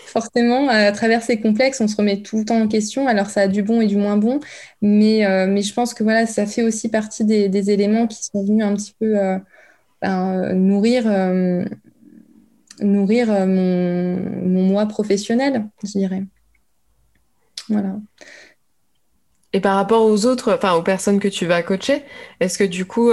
forcément, 0.06 0.68
à 0.68 0.90
travers 0.90 1.22
ces 1.22 1.40
complexes, 1.40 1.80
on 1.80 1.86
se 1.86 1.96
remet 1.96 2.20
tout 2.22 2.38
le 2.38 2.44
temps 2.44 2.60
en 2.60 2.68
question. 2.68 3.06
Alors 3.06 3.30
ça 3.30 3.42
a 3.42 3.48
du 3.48 3.62
bon 3.62 3.80
et 3.80 3.86
du 3.86 3.96
moins 3.96 4.16
bon, 4.16 4.40
mais, 4.80 5.24
euh, 5.24 5.46
mais 5.46 5.62
je 5.62 5.72
pense 5.72 5.94
que 5.94 6.02
voilà, 6.02 6.26
ça 6.26 6.46
fait 6.46 6.62
aussi 6.62 6.88
partie 6.88 7.24
des, 7.24 7.70
éléments 7.70 8.06
qui 8.08 8.24
sont 8.24 8.44
venus 8.44 8.64
un 8.64 8.74
petit 8.74 8.94
peu 8.98 9.18
euh, 9.18 9.38
ben, 10.00 10.52
nourrir, 10.54 11.04
nourrir 12.80 13.28
mon, 13.46 14.16
mon, 14.16 14.62
moi 14.64 14.86
professionnel, 14.86 15.66
je 15.84 15.92
dirais. 15.92 16.24
Voilà. 17.68 17.96
Et 19.52 19.60
par 19.60 19.76
rapport 19.76 20.04
aux 20.04 20.26
autres, 20.26 20.54
enfin 20.54 20.72
aux 20.72 20.82
personnes 20.82 21.20
que 21.20 21.28
tu 21.28 21.46
vas 21.46 21.62
coacher, 21.62 22.02
est-ce 22.40 22.58
que 22.58 22.64
du 22.64 22.84
coup, 22.84 23.12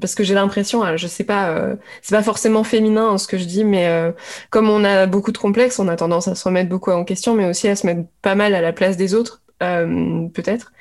parce 0.00 0.14
que 0.14 0.22
j'ai 0.22 0.34
l'impression, 0.34 0.84
euh, 0.84 0.96
je 0.96 1.06
sais 1.06 1.24
pas, 1.24 1.50
euh, 1.50 1.76
c'est 2.02 2.14
pas 2.14 2.22
forcément 2.22 2.64
féminin 2.64 3.10
hein, 3.10 3.18
ce 3.18 3.26
que 3.26 3.38
je 3.38 3.44
dis, 3.44 3.64
mais 3.64 3.88
euh, 3.88 4.12
comme 4.50 4.68
on 4.68 4.84
a 4.84 5.06
beaucoup 5.06 5.32
de 5.32 5.38
complexes, 5.38 5.78
on 5.78 5.88
a 5.88 5.96
tendance 5.96 6.28
à 6.28 6.34
se 6.34 6.44
remettre 6.44 6.68
beaucoup 6.68 6.90
en 6.90 7.04
question, 7.04 7.34
mais 7.34 7.46
aussi 7.46 7.68
à 7.68 7.76
se 7.76 7.86
mettre 7.86 8.02
pas 8.22 8.34
mal 8.34 8.54
à 8.54 8.60
la 8.60 8.72
place 8.72 8.96
des 8.96 9.14
autres, 9.14 9.42
peut-être. 9.60 10.72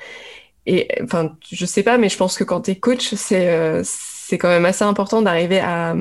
Et 0.66 0.88
enfin, 1.04 1.36
je 1.50 1.66
sais 1.66 1.84
pas, 1.84 1.98
mais 1.98 2.10
je 2.10 2.18
pense 2.18 2.38
que 2.38 2.44
quand 2.44 2.62
tu 2.62 2.72
es 2.72 2.76
coach, 2.76 3.14
c'est 3.16 3.82
c'est 3.84 4.38
quand 4.38 4.50
même 4.50 4.66
assez 4.66 4.84
important 4.84 5.22
d'arriver 5.22 5.60
à, 5.60 5.96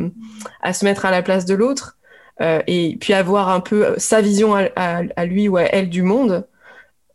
à 0.61 0.73
se 0.73 0.85
mettre 0.85 1.07
à 1.07 1.13
la 1.13 1.23
place 1.23 1.45
de 1.47 1.55
l'autre 1.55 1.97
et 2.41 2.97
puis 3.01 3.15
avoir 3.15 3.49
un 3.49 3.61
peu 3.61 3.95
sa 3.99 4.21
vision 4.21 4.57
à, 4.57 4.69
à, 5.17 5.25
lui 5.25 5.49
ou 5.49 5.57
à 5.57 5.63
elle 5.63 5.89
du 5.89 6.03
monde. 6.03 6.47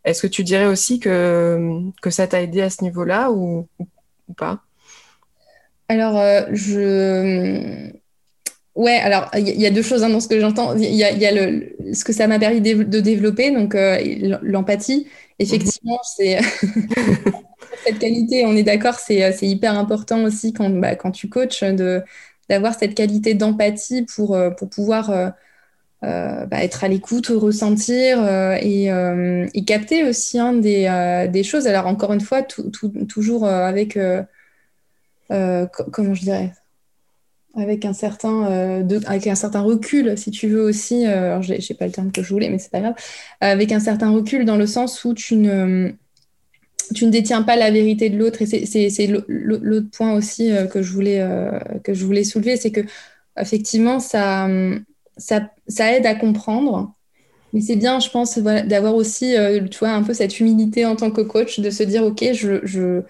Est-ce 0.04 0.22
que 0.22 0.26
tu 0.26 0.42
dirais 0.42 0.66
aussi 0.66 0.98
que, 0.98 1.80
que 2.00 2.10
ça 2.10 2.26
t'a 2.26 2.42
aidé 2.42 2.62
à 2.62 2.70
ce 2.70 2.82
niveau-là 2.82 3.30
ou, 3.30 3.68
ou 3.78 4.34
pas? 4.34 4.62
Alors, 5.88 6.18
euh, 6.18 6.42
je. 6.52 7.90
Ouais, 8.74 8.96
alors 8.96 9.30
il 9.36 9.60
y, 9.60 9.66
a 9.66 9.70
deux 9.70 9.82
choses 9.82 10.02
hein, 10.02 10.08
dans 10.08 10.20
ce 10.20 10.28
que 10.28 10.40
j'entends. 10.40 10.74
Il 10.76 10.94
y 10.94 11.04
a, 11.04 11.32
le, 11.32 11.76
ce 11.92 12.04
que 12.04 12.14
ça 12.14 12.26
m'a 12.26 12.38
permis 12.38 12.62
de, 12.62 13.00
développer, 13.00 13.50
donc 13.50 13.74
euh, 13.74 14.38
l'empathie. 14.42 15.06
Effectivement, 15.38 15.98
c'est 16.16 16.38
cette 17.84 17.98
qualité, 17.98 18.46
on 18.46 18.56
est 18.56 18.62
d'accord, 18.62 18.94
c'est 18.94 19.36
hyper 19.42 19.78
important 19.78 20.24
aussi 20.24 20.54
quand, 20.54 20.70
bah, 20.70 20.96
quand 20.96 21.10
tu 21.10 21.28
coaches 21.28 21.62
d'avoir 22.48 22.74
cette 22.78 22.94
qualité 22.94 23.34
d'empathie 23.34 24.06
pour, 24.16 24.34
euh, 24.34 24.48
pour 24.48 24.70
pouvoir 24.70 25.34
bah, 26.00 26.62
être 26.62 26.82
à 26.82 26.88
l'écoute, 26.88 27.26
ressentir 27.26 28.26
et, 28.62 28.88
capter 29.66 30.04
aussi 30.04 30.38
hein, 30.38 30.54
des, 30.54 31.28
des, 31.30 31.42
choses. 31.42 31.66
Alors 31.66 31.86
encore 31.86 32.14
une 32.14 32.22
fois, 32.22 32.42
toujours 32.42 33.46
avec 33.46 33.98
euh, 33.98 34.22
comment 35.92 36.14
je 36.14 36.22
dirais? 36.22 36.52
Avec 37.54 37.84
un 37.84 37.92
certain 37.92 38.46
euh, 38.50 39.00
avec 39.06 39.26
un 39.26 39.34
certain 39.34 39.60
recul 39.60 40.16
si 40.16 40.30
tu 40.30 40.48
veux 40.48 40.62
aussi 40.62 41.06
euh, 41.06 41.32
alors 41.32 41.42
j'ai 41.42 41.74
pas 41.74 41.84
le 41.84 41.92
terme 41.92 42.10
que 42.10 42.22
je 42.22 42.32
voulais 42.32 42.48
mais 42.48 42.58
c'est 42.58 42.70
pas 42.70 42.80
grave. 42.80 42.94
Avec 43.42 43.72
un 43.72 43.80
certain 43.80 44.10
recul 44.10 44.46
dans 44.46 44.56
le 44.56 44.66
sens 44.66 45.04
où 45.04 45.12
tu 45.12 45.36
ne 45.36 45.92
tu 46.94 47.04
ne 47.04 47.10
détiens 47.10 47.42
pas 47.42 47.56
la 47.56 47.70
vérité 47.70 48.10
de 48.10 48.18
l'autre. 48.18 48.40
Et 48.40 48.46
c'est 48.46 49.06
l'autre 49.06 49.90
point 49.90 50.14
aussi 50.14 50.50
que 50.70 50.82
je 50.82 50.92
voulais 50.92 51.22
que 51.84 51.92
je 51.92 52.04
voulais 52.06 52.24
soulever 52.24 52.56
c'est 52.56 52.70
que 52.70 52.80
effectivement 53.38 54.00
ça, 54.00 54.48
ça, 55.18 55.92
aide 55.92 56.06
à 56.06 56.14
comprendre. 56.14 56.94
Mais 57.52 57.60
c'est 57.60 57.76
bien, 57.76 58.00
je 58.00 58.08
pense, 58.08 58.38
d'avoir 58.38 58.94
aussi, 58.94 59.34
tu 59.70 59.78
vois, 59.78 59.90
un 59.90 60.02
peu 60.02 60.14
cette 60.14 60.40
humilité 60.40 60.86
en 60.86 60.96
tant 60.96 61.10
que 61.10 61.20
coach, 61.20 61.60
de 61.60 61.68
se 61.68 61.82
dire, 61.82 62.02
OK, 62.02 62.24
je, 62.32 63.02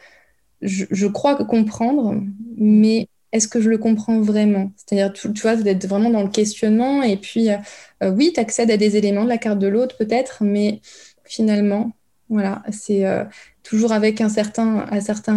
je, 0.63 1.07
crois 1.07 1.37
comprendre, 1.45 2.21
mais 2.57 3.09
est-ce 3.33 3.49
que 3.49 3.61
je 3.61 3.69
le 3.69 3.79
comprends 3.79 4.21
vraiment? 4.21 4.73
C'est-à-dire, 4.77 5.13
tu, 5.13 5.29
vois, 5.43 5.57
d'être 5.57 5.87
vraiment 5.87 6.11
dans 6.11 6.23
le 6.23 6.29
questionnement 6.29 7.03
et 7.03 7.17
puis, 7.17 7.51
euh, 7.51 7.57
euh, 8.03 8.11
oui, 8.11 8.33
tu 8.35 8.41
accèdes 8.41 8.71
à 8.71 8.77
des 8.77 8.97
éléments 8.97 9.25
de 9.25 9.29
la 9.29 9.39
carte 9.39 9.59
de 9.59 9.69
l'autre 9.69 9.97
peut-être, 9.97 10.45
mais 10.45 10.81
finalement, 11.25 11.93
voilà, 12.29 12.63
c'est 12.71 13.07
euh, 13.07 13.25
toujours 13.63 13.93
avec 13.93 14.21
un 14.21 14.29
certain, 14.29 14.87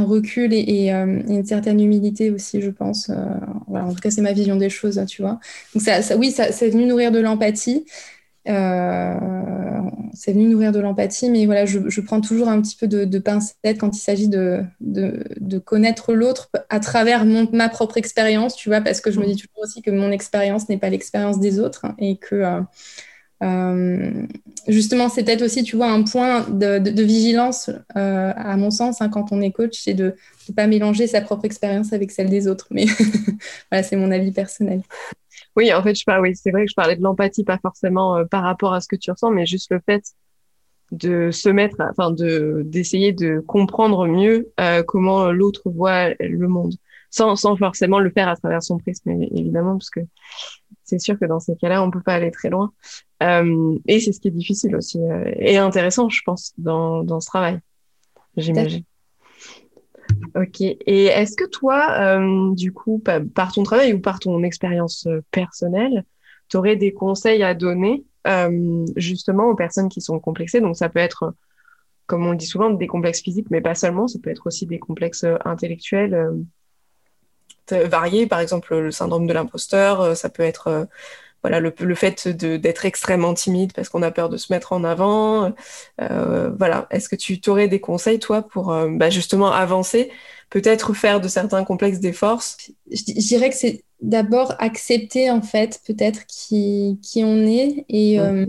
recul 0.03 0.53
et, 0.53 0.89
une 0.91 1.45
certaine 1.45 1.79
humilité 1.79 2.31
aussi, 2.31 2.61
je 2.61 2.69
pense. 2.69 3.11
voilà, 3.67 3.85
en 3.85 3.93
tout 3.93 3.99
cas, 3.99 4.11
c'est 4.11 4.21
ma 4.21 4.33
vision 4.33 4.55
des 4.55 4.69
choses, 4.69 5.01
tu 5.07 5.21
vois. 5.21 5.39
Donc, 5.73 5.83
oui, 6.17 6.31
ça, 6.31 6.51
c'est 6.51 6.69
venu 6.69 6.85
nourrir 6.85 7.11
de 7.11 7.19
l'empathie. 7.19 7.85
Euh, 8.47 9.15
c'est 10.13 10.33
venu 10.33 10.45
nourrir 10.45 10.71
de 10.71 10.79
l'empathie, 10.79 11.29
mais 11.29 11.45
voilà, 11.45 11.65
je, 11.65 12.01
prends 12.01 12.21
toujours 12.21 12.47
un 12.47 12.61
petit 12.61 12.75
peu 12.75 12.87
de, 12.87 13.03
de 13.03 13.19
pincette 13.19 13.79
quand 13.79 13.95
il 13.95 13.99
s'agit 13.99 14.29
de, 14.29 14.63
connaître 15.65 16.13
l'autre 16.13 16.49
à 16.69 16.79
travers 16.79 17.25
ma 17.25 17.69
propre 17.69 17.97
expérience, 17.97 18.55
tu 18.55 18.69
vois, 18.69 18.81
parce 18.81 19.01
que 19.01 19.11
je 19.11 19.19
me 19.19 19.25
dis 19.25 19.35
toujours 19.35 19.63
aussi 19.63 19.81
que 19.81 19.91
mon 19.91 20.11
expérience 20.11 20.69
n'est 20.69 20.77
pas 20.77 20.89
l'expérience 20.89 21.39
des 21.39 21.59
autres 21.59 21.85
et 21.97 22.17
que 22.17 22.35
euh, 22.35 22.61
euh, 23.43 24.27
justement, 24.67 25.09
c'est 25.09 25.23
peut-être 25.23 25.41
aussi, 25.41 25.63
tu 25.63 25.75
vois, 25.75 25.91
un 25.91 26.03
point 26.03 26.47
de, 26.49 27.01
vigilance, 27.01 27.69
à 27.95 28.57
mon 28.57 28.71
sens, 28.71 29.01
hein, 29.01 29.09
quand 29.09 29.31
on 29.31 29.41
est 29.41 29.51
coach, 29.51 29.81
c'est 29.83 29.93
de 29.93 30.15
ne 30.49 30.53
pas 30.53 30.67
mélanger 30.67 31.07
sa 31.07 31.21
propre 31.21 31.45
expérience 31.45 31.93
avec 31.93 32.11
celle 32.11 32.29
des 32.29 32.47
autres. 32.47 32.67
Mais 32.71 32.85
voilà, 33.71 33.83
c'est 33.83 33.97
mon 33.97 34.11
avis 34.11 34.31
personnel. 34.31 34.81
Oui, 35.55 35.73
en 35.73 35.81
fait, 35.81 35.95
je 35.95 36.03
parle, 36.03 36.21
oui, 36.21 36.35
c'est 36.35 36.51
vrai 36.51 36.65
que 36.65 36.69
je 36.69 36.75
parlais 36.75 36.95
de 36.95 37.01
l'empathie, 37.01 37.43
pas 37.43 37.59
forcément 37.59 38.17
euh, 38.17 38.25
par 38.25 38.43
rapport 38.43 38.73
à 38.73 38.81
ce 38.81 38.87
que 38.87 38.95
tu 38.95 39.11
ressens, 39.11 39.31
mais 39.31 39.45
juste 39.45 39.71
le 39.71 39.79
fait 39.85 40.03
de 40.91 41.31
se 41.31 41.49
mettre, 41.49 41.77
enfin, 41.79 42.11
de 42.11 42.61
d'essayer 42.65 43.11
de 43.11 43.39
comprendre 43.39 44.05
mieux 44.05 44.51
euh, 44.59 44.83
comment 44.83 45.31
l'autre 45.31 45.63
voit 45.65 46.09
le 46.19 46.47
monde, 46.47 46.73
sans, 47.09 47.35
sans 47.35 47.55
forcément 47.55 47.99
le 47.99 48.11
faire 48.11 48.27
à 48.27 48.35
travers 48.35 48.61
son 48.61 48.77
prisme, 48.77 49.09
évidemment, 49.09 49.77
parce 49.77 49.89
que 49.89 50.01
c'est 50.83 50.99
sûr 50.99 51.17
que 51.19 51.25
dans 51.25 51.39
ces 51.39 51.55
cas-là, 51.55 51.83
on 51.83 51.89
peut 51.89 52.01
pas 52.01 52.13
aller 52.13 52.31
très 52.31 52.49
loin. 52.49 52.71
Euh, 53.23 53.77
et 53.87 53.99
c'est 53.99 54.11
ce 54.11 54.19
qui 54.19 54.27
est 54.27 54.31
difficile 54.31 54.75
aussi 54.75 54.99
euh, 54.99 55.31
et 55.37 55.57
intéressant, 55.57 56.09
je 56.09 56.21
pense, 56.25 56.53
dans, 56.57 57.03
dans 57.03 57.19
ce 57.19 57.27
travail, 57.27 57.59
j'imagine. 58.37 58.83
Ok. 60.35 60.61
Et 60.61 61.05
est-ce 61.05 61.35
que 61.35 61.45
toi, 61.45 61.95
euh, 61.99 62.53
du 62.53 62.73
coup, 62.73 63.01
par 63.33 63.51
ton 63.53 63.63
travail 63.63 63.93
ou 63.93 63.99
par 63.99 64.19
ton 64.19 64.43
expérience 64.43 65.07
euh, 65.07 65.21
personnelle, 65.31 66.03
tu 66.49 66.57
aurais 66.57 66.75
des 66.75 66.93
conseils 66.93 67.43
à 67.43 67.53
donner 67.53 68.03
euh, 68.27 68.85
justement 68.95 69.49
aux 69.49 69.55
personnes 69.55 69.89
qui 69.89 70.01
sont 70.01 70.19
complexées? 70.19 70.61
Donc 70.61 70.75
ça 70.75 70.89
peut 70.89 70.99
être, 70.99 71.33
comme 72.05 72.25
on 72.25 72.31
le 72.31 72.37
dit 72.37 72.45
souvent, 72.45 72.69
des 72.69 72.87
complexes 72.87 73.21
physiques, 73.21 73.49
mais 73.49 73.61
pas 73.61 73.75
seulement, 73.75 74.07
ça 74.07 74.19
peut 74.21 74.29
être 74.29 74.47
aussi 74.47 74.65
des 74.65 74.79
complexes 74.79 75.25
intellectuels 75.45 76.43
variés, 77.71 78.27
par 78.27 78.41
exemple 78.41 78.77
le 78.77 78.91
syndrome 78.91 79.25
de 79.25 79.33
l'imposteur, 79.33 80.15
ça 80.15 80.29
peut 80.29 80.43
être 80.43 80.87
voilà 81.45 81.59
le, 81.59 81.71
le 81.79 81.93
fait 81.93 82.27
d'être 82.27 82.85
extrêmement 82.87 83.35
timide 83.35 83.71
parce 83.71 83.87
qu'on 83.87 84.01
a 84.01 84.09
peur 84.09 84.29
de 84.29 84.37
se 84.37 84.51
mettre 84.51 84.73
en 84.73 84.83
avant. 84.83 85.53
Euh, 86.01 86.49
voilà, 86.57 86.87
est-ce 86.89 87.07
que 87.07 87.15
tu 87.15 87.39
aurais 87.47 87.67
des 87.67 87.79
conseils 87.79 88.17
toi 88.17 88.41
pour 88.41 88.73
euh, 88.73 88.89
bah, 88.89 89.11
justement 89.11 89.51
avancer, 89.51 90.09
peut-être 90.49 90.95
faire 90.95 91.21
de 91.21 91.27
certains 91.27 91.63
complexes 91.63 91.99
des 91.99 92.13
forces? 92.13 92.57
Je, 92.89 93.03
dirais 93.03 93.51
que 93.51 93.55
c'est 93.55 93.83
d'abord 94.01 94.55
accepter 94.57 95.29
en 95.29 95.43
fait 95.43 95.79
peut-être 95.85 96.25
qui, 96.25 96.99
qui 97.03 97.23
on 97.23 97.45
est 97.45 97.85
et 97.89 98.19
euh, 98.19 98.47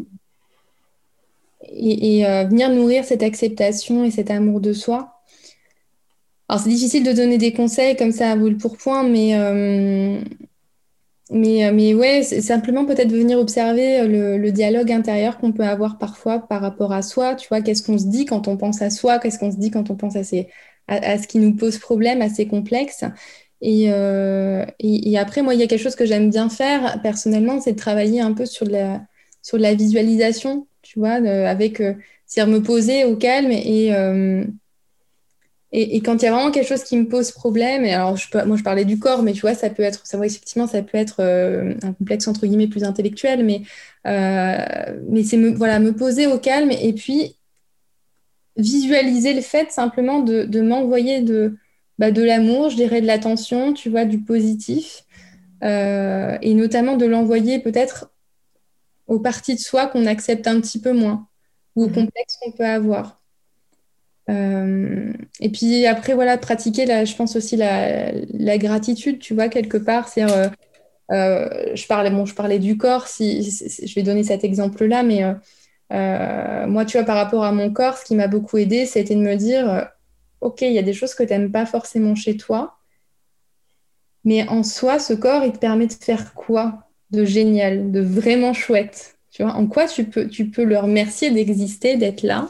et, 1.68 2.22
venir 2.48 2.70
nourrir 2.70 3.04
cette 3.04 3.22
acceptation 3.22 4.04
et 4.04 4.10
cet 4.10 4.30
amour 4.30 4.62
de 4.62 4.72
soi. 4.72 5.20
Alors 6.48 6.62
c'est 6.62 6.70
difficile 6.70 7.04
de 7.04 7.12
donner 7.12 7.36
des 7.36 7.52
conseils 7.52 7.94
comme 7.94 8.12
ça 8.12 8.30
à 8.30 8.36
vous 8.36 8.48
le 8.48 8.56
pourpoint, 8.56 9.02
mais 9.02 9.34
mais, 11.30 11.66
euh, 11.66 11.72
mais 11.72 11.92
ouais, 11.92 12.22
c'est 12.22 12.40
simplement 12.40 12.84
peut-être 12.86 13.10
venir 13.10 13.38
observer 13.38 14.00
euh, 14.00 14.38
le, 14.38 14.52
dialogue 14.52 14.92
intérieur 14.92 15.38
qu'on 15.38 15.52
peut 15.52 15.64
avoir 15.64 15.98
parfois 15.98 16.38
par 16.46 16.60
rapport 16.60 16.92
à 16.92 17.02
soi. 17.02 17.34
Tu 17.34 17.48
vois, 17.48 17.62
qu'est-ce 17.62 17.82
qu'on 17.82 17.98
se 17.98 18.06
dit 18.06 18.26
quand 18.26 18.46
on 18.46 18.56
pense 18.56 18.80
à 18.80 18.90
soi, 18.90 19.18
qu'est-ce 19.18 19.38
qu'on 19.38 19.50
se 19.50 19.56
dit 19.56 19.70
quand 19.72 19.90
on 19.90 19.96
pense 19.96 20.14
à, 20.14 20.22
ces, 20.22 20.48
à, 20.86 21.18
ce 21.18 21.26
qui 21.26 21.38
nous 21.38 21.56
pose 21.56 21.78
problème, 21.78 22.22
à 22.22 22.28
ces 22.28 22.46
complexes. 22.46 23.04
Et, 23.60 23.86
euh, 23.90 24.64
et, 24.78 25.18
après, 25.18 25.42
moi, 25.42 25.54
il 25.54 25.60
y 25.60 25.62
a 25.64 25.66
quelque 25.66 25.82
chose 25.82 25.96
que 25.96 26.06
j'aime 26.06 26.30
bien 26.30 26.48
faire 26.48 27.00
personnellement, 27.02 27.60
c'est 27.60 27.72
de 27.72 27.78
travailler 27.78 28.20
un 28.20 28.32
peu 28.34 28.46
sur 28.46 28.66
la, 28.66 29.02
sur 29.42 29.58
la 29.58 29.74
visualisation, 29.74 30.68
tu 30.82 30.98
vois, 31.00 31.12
avec, 31.14 31.78
c'est-à-dire 32.26 32.52
me 32.52 32.62
poser 32.62 33.04
au 33.04 33.16
calme 33.16 33.50
et, 33.50 33.90
et, 35.78 36.00
quand 36.00 36.22
il 36.22 36.24
y 36.24 36.28
a 36.28 36.32
vraiment 36.32 36.50
quelque 36.50 36.66
chose 36.66 36.84
qui 36.84 36.96
me 36.96 37.06
pose 37.06 37.32
problème, 37.32 37.84
et 37.84 37.92
alors 37.92 38.16
je 38.16 38.26
moi 38.46 38.56
je 38.56 38.62
parlais 38.62 38.86
du 38.86 38.98
corps, 38.98 39.22
mais 39.22 39.34
tu 39.34 39.42
vois, 39.42 39.54
ça 39.54 39.68
peut 39.68 39.82
être, 39.82 40.06
ça, 40.06 40.16
effectivement, 40.24 40.66
ça 40.66 40.82
peut 40.82 40.96
être 40.96 41.20
euh, 41.20 41.74
un 41.82 41.92
complexe 41.92 42.26
entre 42.28 42.46
guillemets 42.46 42.66
plus 42.66 42.82
intellectuel, 42.82 43.44
mais, 43.44 43.60
euh, 44.06 44.56
mais 45.10 45.22
c'est 45.22 45.36
me, 45.36 45.50
voilà, 45.50 45.78
me 45.78 45.92
poser 45.94 46.26
au 46.26 46.38
calme 46.38 46.70
et 46.70 46.94
puis 46.94 47.36
visualiser 48.56 49.34
le 49.34 49.42
fait 49.42 49.70
simplement 49.70 50.20
de, 50.20 50.44
de 50.44 50.62
m'envoyer 50.62 51.20
de, 51.20 51.58
bah, 51.98 52.10
de 52.10 52.22
l'amour, 52.22 52.70
je 52.70 52.76
dirais 52.76 53.02
de 53.02 53.06
l'attention, 53.06 53.74
tu 53.74 53.90
vois, 53.90 54.06
du 54.06 54.20
positif, 54.20 55.04
euh, 55.62 56.38
et 56.40 56.54
notamment 56.54 56.96
de 56.96 57.04
l'envoyer 57.04 57.58
peut-être 57.58 58.10
aux 59.08 59.20
parties 59.20 59.54
de 59.54 59.60
soi 59.60 59.88
qu'on 59.88 60.06
accepte 60.06 60.46
un 60.46 60.58
petit 60.60 60.80
peu 60.80 60.94
moins, 60.94 61.28
ou 61.74 61.84
aux 61.84 61.88
mmh. 61.88 61.92
complexes 61.92 62.38
qu'on 62.40 62.52
peut 62.52 62.64
avoir. 62.64 63.15
Euh, 64.28 65.12
et 65.40 65.50
puis 65.50 65.86
après, 65.86 66.14
voilà, 66.14 66.36
pratiquer, 66.38 66.86
je 67.06 67.16
pense 67.16 67.36
aussi 67.36 67.56
la, 67.56 68.12
la, 68.12 68.58
gratitude, 68.58 69.18
tu 69.18 69.34
vois, 69.34 69.48
quelque 69.48 69.76
part. 69.76 70.08
C'est, 70.08 70.24
euh, 70.24 70.48
euh, 71.12 71.48
je, 71.74 71.86
parlais, 71.86 72.10
bon, 72.10 72.26
je 72.26 72.34
parlais 72.34 72.58
du 72.58 72.76
corps, 72.76 73.06
si, 73.06 73.42
je 73.42 73.94
vais 73.94 74.02
donner 74.02 74.24
cet 74.24 74.44
exemple-là, 74.44 75.02
mais 75.02 75.22
moi, 76.68 76.84
tu 76.84 76.96
vois, 76.96 77.06
par 77.06 77.16
rapport 77.16 77.44
à 77.44 77.52
mon 77.52 77.72
corps, 77.72 77.96
ce 77.98 78.04
qui 78.04 78.16
m'a 78.16 78.28
beaucoup 78.28 78.58
aidé, 78.58 78.86
c'était 78.86 79.14
de 79.14 79.20
me 79.20 79.36
dire, 79.36 79.88
OK, 80.40 80.62
il 80.62 80.72
y 80.72 80.78
a 80.78 80.82
des 80.82 80.92
choses 80.92 81.14
que 81.14 81.22
tu 81.22 81.30
n'aimes 81.30 81.52
pas 81.52 81.66
forcément 81.66 82.14
chez 82.14 82.36
toi, 82.36 82.78
mais 84.24 84.46
en 84.48 84.64
soi, 84.64 84.98
ce 84.98 85.12
corps, 85.14 85.44
il 85.44 85.52
te 85.52 85.58
permet 85.58 85.86
de 85.86 85.92
faire 85.92 86.34
quoi 86.34 86.82
de 87.12 87.24
génial, 87.24 87.92
de 87.92 88.00
vraiment 88.00 88.52
chouette? 88.52 89.16
Tu 89.30 89.44
vois, 89.44 89.52
en 89.52 89.66
quoi 89.66 89.86
tu 89.86 90.04
peux, 90.04 90.28
tu 90.28 90.46
peux 90.46 90.64
le 90.64 90.78
remercier 90.78 91.30
d'exister, 91.30 91.96
d'être 91.96 92.22
là? 92.22 92.48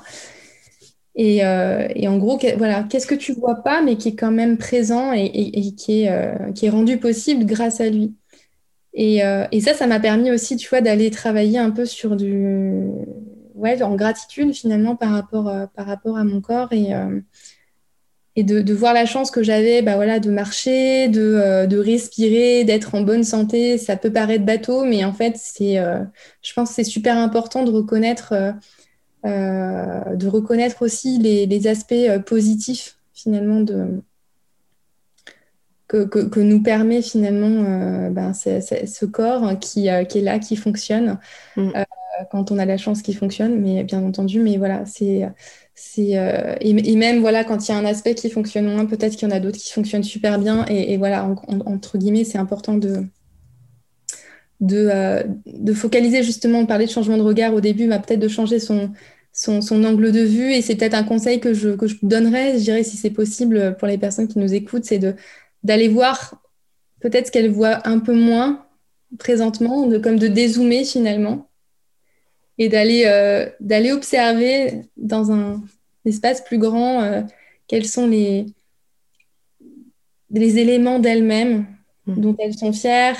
Euh, 1.19 1.89
et, 1.95 2.09
en 2.09 2.19
gros, 2.19 2.39
voilà, 2.59 2.83
qu'est-ce 2.85 3.07
que 3.07 3.15
tu 3.15 3.33
vois 3.33 3.57
pas, 3.57 3.83
mais 3.83 3.97
qui 3.97 4.09
est 4.09 4.17
quand 4.17 4.31
même 4.31 4.59
présent 4.59 5.13
et, 5.13 5.73
qui, 5.77 6.03
est, 6.03 6.11
euh, 6.11 6.53
qui 6.53 6.67
est 6.67 6.71
rendu 6.71 6.99
possible 6.99 7.47
grâce 7.47 7.81
à 7.81 7.89
lui. 7.89 8.15
Euh, 8.99 9.47
et, 9.51 9.61
ça, 9.61 9.75
ça 9.75 9.87
m'a 9.87 10.01
permis 10.01 10.31
aussi, 10.31 10.57
tu 10.57 10.69
vois, 10.69 10.81
d'aller 10.81 11.11
travailler 11.11 11.59
un 11.59 11.71
peu 11.71 11.87
sur 11.87 12.17
du, 12.17 12.89
ouais, 13.55 13.83
en 13.83 13.95
gratitude 13.95 14.55
finalement 14.55 14.97
par 14.97 15.11
rapport, 15.11 15.51
par 15.75 15.87
rapport 15.87 16.17
à 16.19 16.25
mon 16.25 16.41
corps 16.41 16.73
et, 16.73 16.93
de, 18.43 18.75
voir 18.75 18.93
la 18.93 19.07
chance 19.07 19.31
que 19.31 19.43
j'avais, 19.43 19.81
bah 19.81 19.97
voilà, 19.97 20.21
de 20.21 20.31
marcher, 20.31 21.09
de, 21.09 21.79
respirer, 21.79 22.65
d'être 22.65 22.95
en 22.95 23.01
bonne 23.01 23.25
santé. 23.25 23.79
Ça 23.79 23.97
peut 23.97 24.13
paraître 24.13 24.45
bateau, 24.45 24.85
mais 24.85 25.03
en 25.05 25.15
fait, 25.15 25.37
c'est, 25.39 25.77
je 26.43 26.53
pense, 26.53 26.71
que 26.71 26.75
c'est 26.75 26.85
super 26.85 27.17
important 27.17 27.65
de 27.65 27.71
reconnaître 27.71 28.35
de 29.25 30.29
reconnaître 30.29 30.83
aussi 30.83 31.19
les, 31.19 31.67
aspects 31.67 31.93
euh, 31.93 32.19
positifs 32.19 32.99
finalement 33.15 33.61
de, 33.61 34.03
que, 35.89 36.41
nous 36.41 36.63
permet 36.63 37.03
finalement 37.03 37.65
euh, 37.65 38.11
ben, 38.11 38.33
ce 38.35 39.05
corps 39.05 39.59
qui, 39.59 39.89
qui, 40.09 40.19
est 40.19 40.23
là, 40.23 40.39
qui 40.39 40.57
fonctionne, 40.57 41.19
mm. 41.57 41.71
quand 42.31 42.51
on 42.51 42.59
a 42.59 42.65
la 42.65 42.77
chance 42.77 43.03
qu'il 43.03 43.17
fonctionne, 43.17 43.61
mais 43.61 43.85
bien 43.85 44.03
entendu, 44.03 44.41
mais 44.41 44.57
voilà, 44.59 44.85
c'est. 44.85 45.29
c'est 45.75 46.11
et, 46.61 46.97
même 46.97 47.21
voilà, 47.21 47.45
quand 47.45 47.67
il 47.67 47.73
y 47.73 47.75
a 47.75 47.79
un 47.79 47.85
aspect 47.85 48.15
qui 48.15 48.31
fonctionne 48.31 48.67
moins, 48.73 48.85
peut-être 48.85 49.17
qu'il 49.17 49.29
y 49.29 49.33
en 49.33 49.35
a 49.35 49.41
d'autres 49.41 49.59
qui 49.59 49.73
fonctionnent 49.73 50.05
super 50.05 50.39
bien. 50.39 50.67
Et, 50.67 50.97
voilà, 50.99 51.27
entre 51.49 51.99
guillemets, 51.99 52.25
c'est 52.25 52.39
important 52.39 52.75
de, 52.75 53.07
de, 54.61 55.25
de, 55.47 55.73
focaliser 55.75 56.23
justement, 56.23 56.61
on 56.61 56.67
parlait 56.67 56.87
de 56.87 56.91
changement 56.91 57.17
de 57.17 57.23
regard 57.23 57.55
au 57.55 57.61
début, 57.61 57.87
mais 57.87 57.99
peut-être 58.01 58.21
de 58.21 58.29
changer 58.29 58.59
son, 58.59 58.93
son, 59.33 59.85
angle 59.85 60.13
de 60.13 60.21
vue. 60.21 60.53
Et 60.53 60.63
c'est 60.63 60.77
peut-être 60.77 60.95
un 60.95 61.05
conseil 61.05 61.41
que 61.41 61.53
je, 61.55 61.71
que 61.71 61.87
je 61.87 61.97
donnerais, 62.03 62.59
je 62.59 62.65
dirais, 62.65 62.83
si 62.83 62.97
c'est 62.97 63.11
possible 63.11 63.77
pour 63.79 63.87
les 63.89 63.99
personnes 63.99 64.29
qui 64.29 64.39
nous 64.39 64.55
écoutent, 64.55 64.85
c'est 64.85 64.99
de, 64.99 65.15
d'aller 65.63 65.89
voir 65.89 66.43
peut-être 67.01 67.27
ce 67.27 67.33
qu'elles 67.33 67.51
voient 67.51 67.87
un 67.87 67.99
peu 67.99 68.15
moins 68.15 68.67
présentement, 69.19 69.87
de, 69.87 69.99
comme 69.99 70.19
de 70.19 70.29
dézoomer 70.29 70.85
finalement, 70.85 71.49
et 72.59 72.69
d'aller, 72.69 73.05
euh, 73.07 73.49
d'aller 73.61 73.93
observer 73.93 74.83
dans 74.97 75.31
un 75.31 75.63
espace 76.05 76.43
plus 76.43 76.59
grand 76.59 77.03
euh, 77.03 77.23
quels 77.69 77.87
sont 77.87 78.07
les, 78.07 78.47
les 80.31 80.59
éléments 80.59 80.99
d'elles-mêmes 80.99 81.67
mmh. 82.07 82.21
dont 82.21 82.37
elles 82.39 82.57
sont 82.57 82.73
fières, 82.73 83.19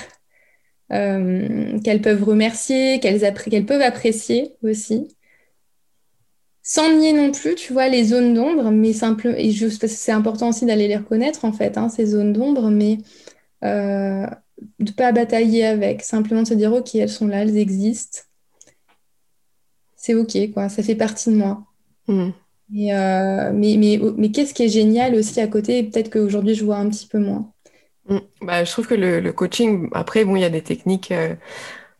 euh, 0.91 1.79
qu'elles 1.79 2.01
peuvent 2.01 2.23
remercier, 2.23 2.99
qu'elles, 2.99 3.33
qu'elles 3.49 3.65
peuvent 3.65 3.81
apprécier 3.81 4.53
aussi 4.63 5.07
sans 6.69 6.97
nier 6.97 7.13
non 7.13 7.31
plus, 7.31 7.55
tu 7.55 7.71
vois, 7.71 7.87
les 7.87 8.03
zones 8.03 8.33
d'ombre, 8.33 8.71
mais 8.71 8.91
simplement, 8.91 9.37
et 9.37 9.53
c'est 9.53 10.11
important 10.11 10.49
aussi 10.49 10.65
d'aller 10.65 10.89
les 10.89 10.97
reconnaître, 10.97 11.45
en 11.45 11.53
fait, 11.53 11.77
hein, 11.77 11.87
ces 11.87 12.07
zones 12.07 12.33
d'ombre, 12.33 12.69
mais 12.69 12.97
euh, 13.63 14.27
de 14.79 14.91
ne 14.91 14.91
pas 14.91 15.13
batailler 15.13 15.65
avec, 15.65 16.03
simplement 16.03 16.43
de 16.43 16.47
se 16.47 16.53
dire, 16.53 16.73
OK, 16.73 16.93
elles 16.95 17.07
sont 17.07 17.27
là, 17.27 17.43
elles 17.43 17.55
existent. 17.55 18.19
C'est 19.95 20.13
OK, 20.13 20.35
quoi, 20.53 20.67
ça 20.67 20.83
fait 20.83 20.95
partie 20.95 21.29
de 21.29 21.35
moi. 21.35 21.63
Mmh. 22.09 22.31
Euh, 22.73 23.51
mais, 23.53 23.77
mais, 23.77 23.97
mais, 24.17 24.31
qu'est-ce 24.31 24.53
qui 24.53 24.63
est 24.63 24.67
génial 24.67 25.15
aussi 25.15 25.39
à 25.39 25.47
côté, 25.47 25.83
peut-être 25.83 26.09
qu'aujourd'hui, 26.09 26.53
je 26.53 26.65
vois 26.65 26.79
un 26.79 26.89
petit 26.89 27.07
peu 27.07 27.19
moins. 27.19 27.53
Mmh. 28.09 28.17
Bah, 28.41 28.63
je 28.63 28.71
trouve 28.71 28.87
que 28.87 28.95
le, 28.95 29.31
coaching, 29.33 29.89
après, 29.93 30.23
bon, 30.25 30.35
il 30.35 30.41
y 30.41 30.45
a 30.45 30.49
des 30.49 30.63
techniques. 30.63 31.11
Euh, 31.11 31.35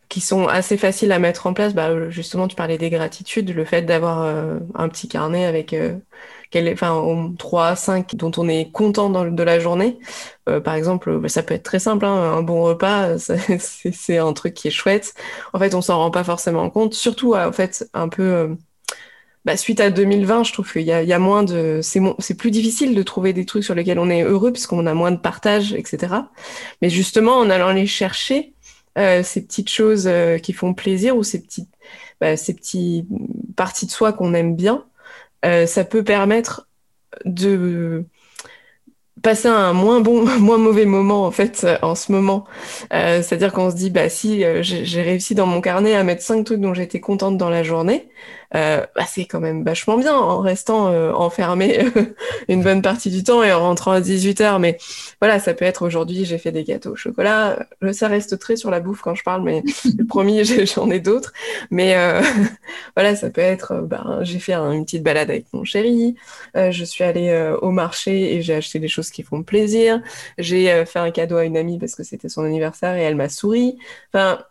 qui 0.08 0.20
sont 0.20 0.46
assez 0.46 0.76
faciles 0.78 1.12
à 1.12 1.18
mettre 1.18 1.46
en 1.46 1.54
place. 1.54 1.74
Bah, 1.74 2.08
justement, 2.10 2.48
tu 2.48 2.56
parlais 2.56 2.78
des 2.78 2.90
gratitudes, 2.90 3.50
le 3.54 3.64
fait 3.64 3.82
d'avoir 3.82 4.22
euh, 4.22 4.58
un 4.74 4.88
petit 4.88 5.08
carnet 5.08 5.44
avec 5.44 5.72
euh, 5.74 5.98
quel, 6.50 6.72
enfin, 6.72 7.34
3, 7.38 7.76
5 7.76 8.14
dont 8.16 8.32
on 8.38 8.48
est 8.48 8.70
content 8.72 9.10
dans, 9.10 9.26
de 9.26 9.42
la 9.42 9.58
journée. 9.58 9.98
Euh, 10.48 10.60
par 10.60 10.74
exemple, 10.74 11.18
bah, 11.18 11.28
ça 11.28 11.42
peut 11.42 11.54
être 11.54 11.62
très 11.62 11.78
simple, 11.78 12.06
hein, 12.06 12.14
un 12.14 12.42
bon 12.42 12.62
repas, 12.62 13.18
c'est 13.58 14.18
un 14.18 14.32
truc 14.32 14.54
qui 14.54 14.68
est 14.68 14.70
chouette. 14.70 15.14
En 15.52 15.58
fait, 15.58 15.74
on 15.74 15.82
s'en 15.82 15.98
rend 15.98 16.10
pas 16.10 16.24
forcément 16.24 16.70
compte, 16.70 16.94
surtout 16.94 17.34
en 17.34 17.52
fait 17.52 17.88
un 17.94 18.08
peu. 18.08 18.56
Bah, 19.48 19.56
suite 19.56 19.80
à 19.80 19.88
2020, 19.88 20.44
je 20.44 20.52
trouve 20.52 20.70
qu'il 20.70 20.82
y, 20.82 20.92
a, 20.92 21.18
moins 21.18 21.42
de, 21.42 21.80
c'est 21.82 22.34
plus 22.34 22.50
difficile 22.50 22.94
de 22.94 23.02
trouver 23.02 23.32
des 23.32 23.46
trucs 23.46 23.64
sur 23.64 23.74
lesquels 23.74 23.98
on 23.98 24.10
est 24.10 24.22
heureux 24.22 24.52
puisqu'on 24.52 24.84
a 24.84 24.92
moins 24.92 25.10
de 25.10 25.16
partage, 25.16 25.72
etc. 25.72 26.16
Mais 26.82 26.90
justement, 26.90 27.38
en 27.38 27.48
allant 27.48 27.72
les 27.72 27.86
chercher, 27.86 28.52
euh, 28.98 29.22
ces 29.22 29.42
petites 29.42 29.70
choses 29.70 30.06
euh, 30.06 30.36
qui 30.36 30.52
font 30.52 30.74
plaisir 30.74 31.16
ou 31.16 31.22
ces 31.22 31.40
petites, 31.40 31.70
bah, 32.20 32.36
ces 32.36 32.54
parties 33.56 33.86
de 33.86 33.90
soi 33.90 34.12
qu'on 34.12 34.34
aime 34.34 34.54
bien, 34.54 34.84
euh, 35.46 35.64
ça 35.64 35.82
peut 35.82 36.04
permettre 36.04 36.68
de 37.24 38.04
passer 39.22 39.48
un 39.48 39.72
moins 39.72 40.00
bon, 40.02 40.26
moins 40.40 40.58
mauvais 40.58 40.84
moment 40.84 41.24
en 41.24 41.30
fait 41.30 41.66
en 41.80 41.94
ce 41.94 42.12
moment. 42.12 42.44
C'est-à-dire 42.90 43.54
qu'on 43.54 43.70
se 43.70 43.76
dit 43.76 43.88
bah 43.88 44.10
si 44.10 44.44
j'ai 44.60 45.02
réussi 45.02 45.34
dans 45.34 45.46
mon 45.46 45.62
carnet 45.62 45.94
à 45.94 46.04
mettre 46.04 46.20
cinq 46.22 46.44
trucs 46.44 46.60
dont 46.60 46.74
j'étais 46.74 47.00
contente 47.00 47.38
dans 47.38 47.48
la 47.48 47.62
journée, 47.62 48.10
euh, 48.54 48.84
bah, 48.96 49.04
c'est 49.06 49.26
quand 49.26 49.40
même 49.40 49.64
vachement 49.64 49.98
bien 49.98 50.16
en 50.16 50.40
restant 50.40 50.88
euh, 50.88 51.12
enfermé 51.12 51.84
une 52.48 52.62
bonne 52.62 52.82
partie 52.82 53.10
du 53.10 53.22
temps 53.22 53.42
et 53.42 53.52
en 53.52 53.60
rentrant 53.60 53.92
à 53.92 54.00
18 54.00 54.40
heures. 54.40 54.58
Mais 54.58 54.78
voilà, 55.20 55.38
ça 55.38 55.54
peut 55.54 55.64
être 55.64 55.84
aujourd'hui 55.84 56.24
j'ai 56.24 56.38
fait 56.38 56.52
des 56.52 56.64
gâteaux 56.64 56.92
au 56.92 56.96
chocolat. 56.96 57.66
Ça 57.92 58.08
reste 58.08 58.38
très 58.38 58.56
sur 58.56 58.70
la 58.70 58.80
bouffe 58.80 59.02
quand 59.02 59.14
je 59.14 59.22
parle, 59.22 59.42
mais 59.42 59.62
premier 60.08 60.44
j'en 60.66 60.90
ai 60.90 61.00
d'autres. 61.00 61.32
Mais 61.70 61.96
voilà, 62.96 63.16
ça 63.16 63.30
peut 63.30 63.40
être 63.40 63.82
ben, 63.82 64.20
j'ai 64.22 64.38
fait 64.38 64.54
une 64.54 64.84
petite 64.84 65.02
balade 65.02 65.30
avec 65.30 65.46
mon 65.52 65.64
chéri. 65.64 66.16
je 66.54 66.84
suis 66.84 67.04
allée 67.04 67.54
au 67.60 67.70
marché 67.70 68.34
et 68.34 68.42
j'ai 68.42 68.54
acheté 68.54 68.78
des 68.78 68.88
choses 68.88 69.10
qui 69.10 69.22
font 69.22 69.42
plaisir. 69.42 70.02
J'ai 70.38 70.70
euh, 70.70 70.86
fait 70.86 70.98
un 70.98 71.10
cadeau 71.10 71.36
à 71.36 71.44
une 71.44 71.56
amie 71.56 71.78
parce 71.78 71.94
que 71.94 72.02
c'était 72.02 72.28
son 72.28 72.44
anniversaire 72.44 72.96
et 72.96 73.02
elle 73.02 73.16
m'a 73.16 73.28
souri. 73.28 73.78
Enfin, 74.12 74.44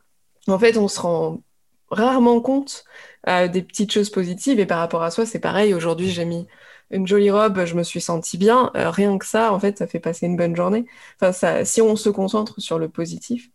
en 0.47 0.59
fait, 0.59 0.77
on 0.77 0.87
se 0.87 0.99
rend 0.99 1.41
rarement 1.89 2.41
compte 2.41 2.85
euh, 3.27 3.47
des 3.47 3.61
petites 3.61 3.91
choses 3.91 4.09
positives 4.09 4.59
et 4.59 4.65
par 4.65 4.79
rapport 4.79 5.03
à 5.03 5.11
soi, 5.11 5.25
c'est 5.25 5.39
pareil. 5.39 5.73
Aujourd'hui, 5.73 6.09
j'ai 6.09 6.25
mis 6.25 6.47
une 6.91 7.05
jolie 7.07 7.31
robe, 7.31 7.65
je 7.65 7.75
me 7.75 7.83
suis 7.83 8.01
sentie 8.01 8.37
bien. 8.37 8.71
Euh, 8.75 8.89
rien 8.89 9.17
que 9.17 9.25
ça, 9.25 9.53
en 9.53 9.59
fait, 9.59 9.77
ça 9.77 9.87
fait 9.87 9.99
passer 9.99 10.25
une 10.25 10.37
bonne 10.37 10.55
journée. 10.55 10.85
Enfin, 11.19 11.31
ça, 11.33 11.65
si 11.65 11.81
on 11.81 11.95
se 11.95 12.09
concentre 12.09 12.61
sur 12.61 12.79
le 12.79 12.89
positif, 12.89 13.49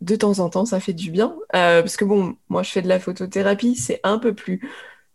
de 0.00 0.16
temps 0.16 0.38
en 0.40 0.50
temps, 0.50 0.64
ça 0.66 0.80
fait 0.80 0.92
du 0.92 1.10
bien. 1.10 1.36
parce 1.52 1.96
que 1.96 2.04
bon, 2.04 2.36
moi, 2.48 2.62
je 2.62 2.70
fais 2.70 2.82
de 2.82 2.88
la 2.88 2.98
photothérapie, 3.00 3.76
c'est 3.76 4.00
un 4.04 4.18
peu 4.18 4.34
plus 4.34 4.60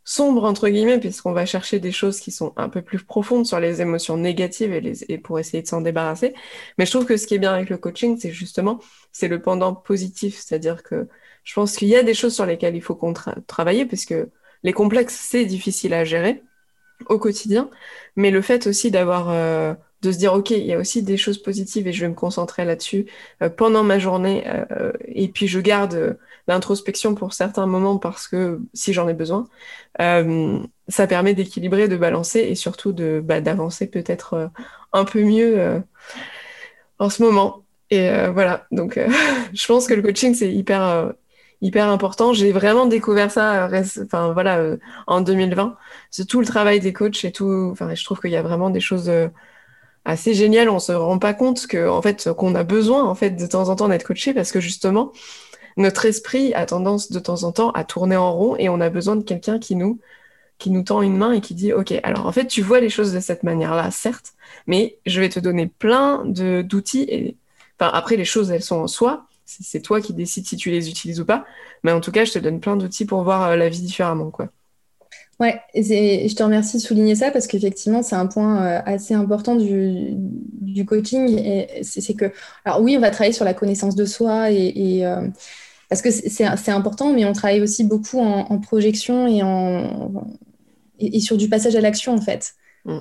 sombre 0.08 0.46
entre 0.46 0.70
guillemets 0.70 1.00
puisqu'on 1.00 1.34
va 1.34 1.46
chercher 1.46 1.80
des 1.80 1.92
choses 1.92 2.22
qui 2.22 2.32
sont 2.32 2.54
un 2.56 2.70
peu 2.70 2.82
plus 2.82 3.04
profondes 3.04 3.46
sur 3.46 3.60
les 3.60 3.82
émotions 3.82 4.16
négatives 4.16 4.72
et, 4.72 4.80
les, 4.80 5.04
et 5.12 5.18
pour 5.18 5.38
essayer 5.38 5.62
de 5.62 5.68
s'en 5.68 5.82
débarrasser. 5.82 6.34
Mais 6.78 6.86
je 6.86 6.92
trouve 6.92 7.06
que 7.06 7.18
ce 7.18 7.28
qui 7.28 7.36
est 7.36 7.40
bien 7.40 7.54
avec 7.54 7.70
le 7.70 7.78
coaching, 7.78 8.18
c'est 8.18 8.32
justement 8.32 8.80
c'est 9.12 9.28
le 9.28 9.42
pendant 9.42 9.76
positif, 9.76 10.38
c'est-à-dire 10.38 10.82
que 10.82 11.10
je 11.48 11.54
pense 11.54 11.78
qu'il 11.78 11.88
y 11.88 11.96
a 11.96 12.04
des 12.04 12.14
choses 12.14 12.36
sur 12.36 12.46
lesquelles 12.46 12.76
il 12.76 12.82
faut 12.82 12.94
qu'on 12.94 13.14
travailler 13.14 13.86
puisque 13.86 14.14
les 14.64 14.74
complexes 14.74 15.16
c'est 15.16 15.46
difficile 15.46 15.94
à 15.94 16.04
gérer 16.04 16.44
au 17.08 17.20
quotidien, 17.20 17.70
mais 18.18 18.32
le 18.32 18.42
fait 18.42 18.68
aussi 18.68 18.92
d'avoir 18.92 19.30
euh, 19.30 19.74
de 20.02 20.12
se 20.12 20.18
dire 20.18 20.34
ok 20.34 20.50
il 20.52 20.66
y 20.66 20.74
a 20.74 20.78
aussi 20.78 21.04
des 21.04 21.16
choses 21.16 21.42
positives 21.42 21.88
et 21.88 21.94
je 21.94 22.02
vais 22.02 22.10
me 22.10 22.16
concentrer 22.16 22.66
là-dessus 22.66 23.06
euh, 23.42 23.50
pendant 23.50 23.84
ma 23.84 23.98
journée 23.98 24.44
euh, 24.48 24.92
et 25.06 25.30
puis 25.30 25.48
je 25.48 25.62
garde 25.62 26.18
l'introspection 26.50 27.16
pour 27.16 27.32
certains 27.32 27.66
moments 27.66 27.98
parce 27.98 28.28
que 28.28 28.60
si 28.74 28.92
j'en 28.92 29.08
ai 29.08 29.14
besoin, 29.14 29.48
ça 29.98 31.08
permet 31.08 31.34
d'équilibrer, 31.34 31.88
de 31.88 31.96
balancer 31.96 32.40
et 32.40 32.56
surtout 32.56 32.94
bah, 33.24 33.40
d'avancer 33.40 33.88
peut-être 33.88 34.52
un 34.92 35.06
peu 35.06 35.24
mieux 35.24 35.82
en 37.00 37.10
ce 37.10 37.24
moment. 37.24 37.64
Et 37.90 38.10
voilà, 38.34 38.66
donc 38.72 39.00
je 39.54 39.68
pense 39.68 39.88
que 39.88 39.94
le 39.94 40.02
coaching 40.02 40.36
c'est 40.36 40.52
hyper 40.52 41.14
hyper 41.62 41.88
important. 41.90 42.34
J'ai 42.34 42.52
vraiment 42.52 42.86
découvert 42.86 43.32
ça, 43.32 43.70
enfin 44.04 44.34
voilà, 44.34 44.76
en 45.08 45.22
2020. 45.22 45.78
C'est 46.12 46.26
tout 46.26 46.40
le 46.40 46.46
travail 46.46 46.80
des 46.80 46.94
coachs 46.94 47.26
et 47.26 47.32
tout. 47.32 47.70
Enfin, 47.72 47.94
je 47.96 48.04
trouve 48.04 48.20
qu'il 48.20 48.32
y 48.32 48.36
a 48.38 48.42
vraiment 48.42 48.70
des 48.70 48.80
choses 48.80 49.12
assez 50.06 50.34
géniales. 50.34 50.70
On 50.70 50.80
se 50.80 50.92
rend 50.94 51.20
pas 51.20 51.34
compte 51.34 51.68
que 51.68 51.88
en 51.90 52.02
fait 52.02 52.32
qu'on 52.34 52.56
a 52.56 52.64
besoin 52.64 53.04
en 53.04 53.16
fait 53.16 53.32
de 53.32 53.46
temps 53.46 53.70
en 53.70 53.76
temps 53.76 53.90
d'être 53.90 54.06
coaché 54.06 54.34
parce 54.34 54.52
que 54.52 54.60
justement 54.60 55.12
notre 55.78 56.06
esprit 56.06 56.54
a 56.56 56.66
tendance 56.66 57.12
de 57.12 57.20
temps 57.20 57.44
en 57.44 57.52
temps 57.52 57.72
à 57.72 57.84
tourner 57.84 58.18
en 58.18 58.34
rond 58.34 58.56
et 58.58 58.68
on 58.70 58.82
a 58.82 58.90
besoin 58.90 59.16
de 59.16 59.24
quelqu'un 59.24 59.60
qui 59.60 59.76
nous 59.76 60.00
qui 60.58 60.72
nous 60.72 60.82
tend 60.82 61.04
une 61.04 61.18
main 61.18 61.34
et 61.34 61.42
qui 61.42 61.54
dit 61.54 61.72
ok 61.72 61.94
alors 62.04 62.26
en 62.26 62.32
fait 62.32 62.48
tu 62.48 62.64
vois 62.64 62.80
les 62.80 62.90
choses 62.90 63.14
de 63.14 63.20
cette 63.20 63.44
manière 63.44 63.76
là 63.76 63.92
certes 63.92 64.34
mais 64.66 64.98
je 65.06 65.22
vais 65.22 65.30
te 65.30 65.40
donner 65.40 65.68
plein 65.68 66.24
d'outils 66.26 67.06
et 67.10 67.38
enfin 67.80 67.92
après 67.94 68.16
les 68.16 68.26
choses 68.26 68.50
elles 68.52 68.64
sont 68.64 68.78
en 68.78 68.88
soi 68.88 69.27
c'est 69.48 69.82
toi 69.82 70.02
qui 70.02 70.14
décides 70.14 70.46
si 70.46 70.58
tu 70.58 70.70
les 70.70 70.90
utilises 70.90 71.20
ou 71.20 71.26
pas 71.26 71.46
mais 71.84 71.92
en 71.92 72.02
tout 72.02 72.12
cas 72.12 72.26
je 72.26 72.34
te 72.34 72.40
donne 72.40 72.60
plein 72.60 72.78
d'outils 72.78 73.06
pour 73.06 73.24
voir 73.24 73.44
euh, 73.50 73.56
la 73.56 73.70
vie 73.70 73.82
différemment 73.82 74.30
quoi 74.30 74.50
Ouais, 75.40 75.62
et 75.76 76.28
je 76.28 76.36
te 76.36 76.42
remercie 76.42 76.78
de 76.78 76.82
souligner 76.82 77.14
ça 77.14 77.30
parce 77.30 77.46
qu'effectivement, 77.46 78.02
c'est 78.02 78.16
un 78.16 78.26
point 78.26 78.66
euh, 78.66 78.82
assez 78.86 79.14
important 79.14 79.56
du, 79.56 80.14
du 80.16 80.84
coaching. 80.84 81.68
C'est 81.84 82.16
que, 82.16 82.32
alors 82.66 82.82
oui, 82.82 82.98
on 82.98 83.00
va 83.00 83.12
travailler 83.12 83.34
sur 83.34 83.46
la 83.46 83.54
connaissance 83.54 83.96
de 83.96 84.06
soi 84.06 84.50
et, 84.50 85.06
euh, 85.06 85.28
parce 85.90 86.02
que 86.02 86.10
c'est 86.10 86.72
important, 86.72 87.14
mais 87.14 87.24
on 87.26 87.34
travaille 87.34 87.62
aussi 87.62 87.84
beaucoup 87.84 88.20
en, 88.20 88.58
projection 88.60 89.28
et, 89.28 89.44
en, 89.44 90.28
et, 91.00 91.20
sur 91.20 91.38
du 91.38 91.48
passage 91.50 91.76
à 91.76 91.82
l'action, 91.82 92.16
en 92.16 92.22
fait. 92.22 92.54
Mm. 92.86 92.98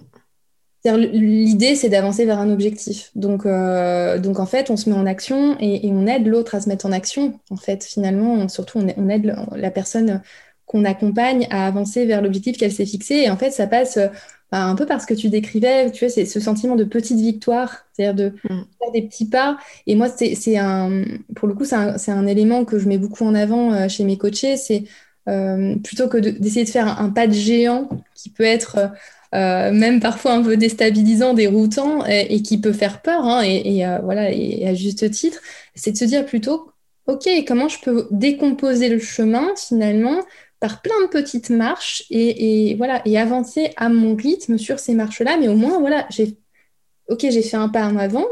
L'idée, 0.84 1.74
c'est 1.74 1.88
d'avancer 1.88 2.24
vers 2.26 2.38
un 2.38 2.50
objectif. 2.50 3.10
Donc, 3.16 3.44
euh, 3.44 4.18
donc, 4.18 4.38
en 4.38 4.46
fait, 4.46 4.70
on 4.70 4.76
se 4.76 4.88
met 4.88 4.94
en 4.94 5.06
action 5.06 5.56
et, 5.58 5.90
on 5.92 6.06
aide 6.06 6.26
l'autre 6.26 6.54
à 6.54 6.60
se 6.60 6.68
mettre 6.68 6.86
en 6.86 6.92
action. 6.92 7.40
En 7.50 7.56
fait, 7.56 7.82
finalement, 7.82 8.48
surtout, 8.48 8.78
on, 8.78 9.08
aide 9.08 9.34
la 9.56 9.70
personne 9.70 10.22
qu'on 10.64 10.84
accompagne 10.84 11.48
à 11.50 11.66
avancer 11.66 12.06
vers 12.06 12.22
l'objectif 12.22 12.56
qu'elle 12.56 12.72
s'est 12.72 12.86
fixé. 12.86 13.14
Et 13.14 13.30
en 13.30 13.36
fait, 13.36 13.50
ça 13.50 13.66
passe 13.66 13.98
bah, 14.52 14.62
un 14.62 14.76
peu 14.76 14.86
parce 14.86 15.06
que 15.06 15.14
tu 15.14 15.28
décrivais, 15.28 15.90
tu 15.90 16.04
vois, 16.04 16.08
c'est 16.08 16.24
ce 16.24 16.38
sentiment 16.38 16.76
de 16.76 16.84
petite 16.84 17.18
victoire, 17.18 17.86
c'est-à-dire 17.92 18.14
de 18.14 18.28
mm. 18.48 18.64
faire 18.78 18.92
des 18.92 19.02
petits 19.02 19.28
pas. 19.28 19.58
Et 19.88 19.96
moi, 19.96 20.08
c'est 20.08 20.56
un, 20.56 21.02
pour 21.34 21.48
le 21.48 21.54
coup, 21.54 21.64
c'est 21.64 21.74
un, 21.74 21.96
un, 22.08 22.26
élément 22.28 22.64
que 22.64 22.78
je 22.78 22.88
mets 22.88 22.98
beaucoup 22.98 23.24
en 23.24 23.34
avant 23.34 23.72
euh, 23.72 23.88
chez 23.88 24.04
mes 24.04 24.16
coachés. 24.16 24.56
C'est 24.56 24.84
euh, 25.28 25.74
plutôt 25.82 26.08
que 26.08 26.18
d'essayer 26.18 26.64
de, 26.64 26.70
faire 26.70 27.00
un, 27.00 27.10
pas 27.10 27.26
de 27.26 27.32
géant 27.32 27.88
qui 28.14 28.30
peut 28.30 28.44
être 28.44 28.92
euh, 29.36 29.70
même 29.72 30.00
parfois 30.00 30.32
un 30.32 30.42
peu 30.42 30.56
déstabilisant, 30.56 31.34
déroutant 31.34 32.04
et, 32.06 32.42
qui 32.42 32.58
peut 32.60 32.72
faire 32.72 33.02
peur, 33.02 33.24
hein, 33.24 33.42
et, 33.42 33.84
voilà, 34.02 34.32
et 34.32 34.66
à 34.66 34.74
juste 34.74 35.10
titre, 35.10 35.40
c'est 35.74 35.92
de 35.92 35.96
se 35.96 36.04
dire 36.04 36.24
plutôt, 36.26 36.72
ok, 37.06 37.28
comment 37.46 37.68
je 37.68 37.78
peux 37.80 38.08
décomposer 38.10 38.88
le 38.88 38.98
chemin 38.98 39.54
finalement 39.56 40.20
par 40.60 40.82
plein 40.82 41.00
de 41.02 41.08
petites 41.08 41.50
marches 41.50 42.04
et, 42.10 42.74
voilà 42.76 43.02
et 43.04 43.18
avancer 43.18 43.70
à 43.76 43.88
mon 43.88 44.16
rythme 44.16 44.58
sur 44.58 44.78
ces 44.78 44.94
marches-là. 44.94 45.36
Mais 45.38 45.48
au 45.48 45.54
moins, 45.54 45.78
voilà, 45.78 46.06
j'ai 46.10 46.36
ok, 47.08 47.20
j'ai 47.20 47.42
fait 47.42 47.56
un 47.56 47.68
pas 47.68 47.86
en 47.86 47.96
avant, 47.96 48.26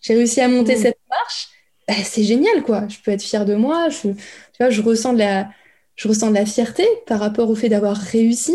j'ai 0.00 0.14
réussi 0.14 0.40
à 0.40 0.48
monter 0.48 0.76
mmh. 0.76 0.78
cette 0.78 0.98
marche. 1.10 1.48
Bah, 1.86 1.94
c'est 2.04 2.22
génial, 2.22 2.62
quoi. 2.62 2.86
Je 2.88 2.98
peux 3.02 3.10
être 3.10 3.22
fière 3.22 3.44
de 3.44 3.54
moi. 3.54 3.88
Je, 3.88 4.08
tu 4.08 4.16
vois, 4.60 4.70
je 4.70 4.82
ressens 4.82 5.14
de 5.14 5.18
la, 5.18 5.48
je 5.96 6.08
ressens 6.08 6.30
de 6.30 6.34
la 6.34 6.46
fierté 6.46 6.86
par 7.06 7.18
rapport 7.20 7.50
au 7.50 7.54
fait 7.54 7.68
d'avoir 7.68 7.96
réussi 7.96 8.54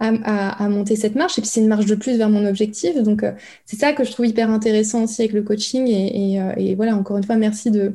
à, 0.00 0.68
monter 0.68 0.96
cette 0.96 1.14
marche. 1.14 1.38
Et 1.38 1.42
puis 1.42 1.50
c'est 1.50 1.60
une 1.60 1.68
marche 1.68 1.86
de 1.86 1.94
plus 1.94 2.16
vers 2.16 2.28
mon 2.28 2.46
objectif. 2.46 2.96
Donc 3.02 3.22
euh, 3.22 3.32
c'est 3.64 3.78
ça 3.78 3.92
que 3.92 4.04
je 4.04 4.12
trouve 4.12 4.26
hyper 4.26 4.50
intéressant 4.50 5.04
aussi 5.04 5.22
avec 5.22 5.32
le 5.32 5.42
coaching. 5.42 5.86
Et, 5.88 6.40
euh, 6.40 6.52
et 6.56 6.74
voilà, 6.74 6.96
encore 6.96 7.16
une 7.16 7.24
fois, 7.24 7.36
merci 7.36 7.70
de, 7.70 7.94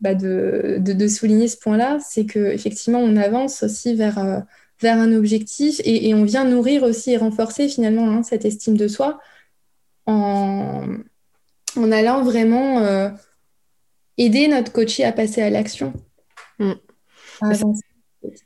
bah, 0.00 0.14
de, 0.14 0.78
de, 0.80 1.08
souligner 1.08 1.48
ce 1.48 1.56
point-là, 1.56 1.98
c'est 2.00 2.26
qu'effectivement, 2.26 3.00
on 3.00 3.16
avance 3.16 3.62
aussi 3.62 3.94
vers, 3.94 4.18
euh, 4.18 4.40
vers 4.80 4.98
un 4.98 5.12
objectif 5.12 5.80
et, 5.84 6.08
et, 6.08 6.14
on 6.14 6.24
vient 6.24 6.44
nourrir 6.44 6.82
aussi 6.82 7.12
et 7.12 7.16
renforcer 7.16 7.68
finalement 7.68 8.10
hein, 8.10 8.22
cette 8.22 8.44
estime 8.44 8.76
de 8.76 8.88
soi 8.88 9.18
en, 10.06 10.86
en 11.76 11.92
allant 11.92 12.22
vraiment 12.22 13.12
aider 14.18 14.48
notre 14.48 14.72
coach 14.72 15.00
à 15.00 15.12
passer 15.12 15.42
à 15.42 15.50
l'action. 15.50 15.92
Mm. 16.58 16.72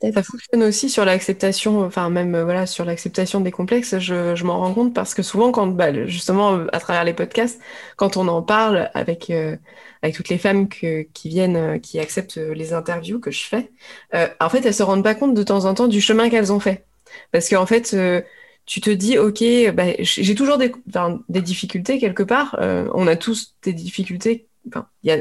Ça 0.00 0.22
fonctionne 0.22 0.62
aussi 0.62 0.88
sur 0.88 1.04
l'acceptation, 1.04 1.80
enfin 1.84 2.08
même 2.08 2.36
euh, 2.36 2.44
voilà 2.44 2.64
sur 2.64 2.84
l'acceptation 2.84 3.40
des 3.40 3.50
complexes. 3.50 3.98
Je, 3.98 4.44
m'en 4.44 4.60
rends 4.60 4.72
compte 4.72 4.94
parce 4.94 5.14
que 5.14 5.22
souvent 5.22 5.50
quand 5.50 5.66
bah, 5.66 6.06
justement 6.06 6.64
à 6.72 6.78
travers 6.78 7.02
les 7.02 7.12
podcasts, 7.12 7.60
quand 7.96 8.16
on 8.16 8.28
en 8.28 8.40
parle 8.40 8.90
avec 8.94 9.30
euh, 9.30 9.56
avec 10.02 10.14
toutes 10.14 10.28
les 10.28 10.38
femmes 10.38 10.68
qui 10.68 11.28
viennent, 11.28 11.56
euh, 11.56 11.78
qui 11.78 11.98
acceptent 11.98 12.36
les 12.36 12.72
interviews 12.72 13.18
que 13.18 13.32
je 13.32 13.44
fais, 13.44 13.72
en 14.40 14.48
fait 14.48 14.64
elles 14.64 14.74
se 14.74 14.82
rendent 14.84 15.02
pas 15.02 15.16
compte 15.16 15.34
de 15.34 15.42
temps 15.42 15.64
en 15.64 15.74
temps 15.74 15.88
du 15.88 16.00
chemin 16.00 16.30
qu'elles 16.30 16.52
ont 16.52 16.60
fait, 16.60 16.86
parce 17.32 17.48
qu'en 17.48 17.66
fait 17.66 17.96
tu 18.66 18.80
te 18.80 18.90
dis 18.90 19.18
ok, 19.18 19.42
bah, 19.74 19.86
j'ai 19.98 20.34
toujours 20.36 20.58
des 20.58 21.40
difficultés 21.40 21.98
quelque 21.98 22.22
part. 22.22 22.56
on 22.60 23.06
a 23.08 23.16
tous 23.16 23.56
des 23.62 23.72
difficultés 23.72 24.46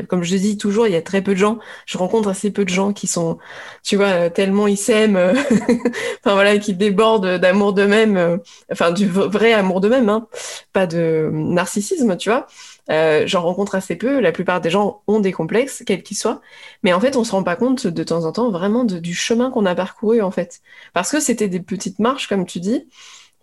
Comme 0.07 0.23
je 0.23 0.35
dis 0.37 0.57
toujours, 0.57 0.87
il 0.87 0.93
y 0.93 0.95
a 0.95 1.01
très 1.01 1.21
peu 1.21 1.33
de 1.33 1.39
gens. 1.39 1.59
Je 1.85 1.97
rencontre 1.97 2.29
assez 2.29 2.51
peu 2.51 2.63
de 2.63 2.69
gens 2.69 2.93
qui 2.93 3.07
sont, 3.07 3.37
tu 3.83 3.97
vois, 3.97 4.29
tellement 4.29 4.67
ils 4.67 4.77
s'aiment, 4.77 5.17
euh, 5.17 5.33
enfin 6.23 6.33
voilà, 6.33 6.57
qui 6.57 6.73
débordent 6.73 7.37
d'amour 7.37 7.73
d'eux-mêmes, 7.73 8.17
euh, 8.17 8.37
enfin 8.71 8.91
du 8.91 9.07
vrai 9.07 9.51
amour 9.53 9.81
d'eux-mêmes, 9.81 10.09
hein, 10.09 10.27
pas 10.71 10.87
de 10.87 11.29
narcissisme, 11.33 12.15
tu 12.17 12.29
vois. 12.29 12.47
Euh, 12.89 13.23
J'en 13.27 13.41
rencontre 13.41 13.75
assez 13.75 13.95
peu. 13.95 14.19
La 14.19 14.31
plupart 14.31 14.61
des 14.61 14.69
gens 14.69 15.01
ont 15.07 15.19
des 15.19 15.31
complexes, 15.31 15.83
quels 15.85 16.03
qu'ils 16.03 16.17
soient, 16.17 16.41
mais 16.83 16.93
en 16.93 16.99
fait, 16.99 17.15
on 17.17 17.23
se 17.23 17.31
rend 17.31 17.43
pas 17.43 17.55
compte 17.55 17.87
de 17.87 18.03
temps 18.03 18.25
en 18.25 18.31
temps 18.31 18.51
vraiment 18.51 18.83
du 18.85 19.13
chemin 19.13 19.51
qu'on 19.51 19.65
a 19.65 19.75
parcouru 19.75 20.21
en 20.21 20.31
fait, 20.31 20.61
parce 20.93 21.11
que 21.11 21.19
c'était 21.19 21.47
des 21.49 21.59
petites 21.59 21.99
marches, 21.99 22.27
comme 22.27 22.45
tu 22.45 22.59
dis, 22.59 22.87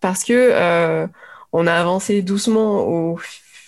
parce 0.00 0.24
que 0.24 0.32
euh, 0.34 1.06
on 1.52 1.66
a 1.66 1.74
avancé 1.74 2.22
doucement 2.22 2.80
au 2.88 3.18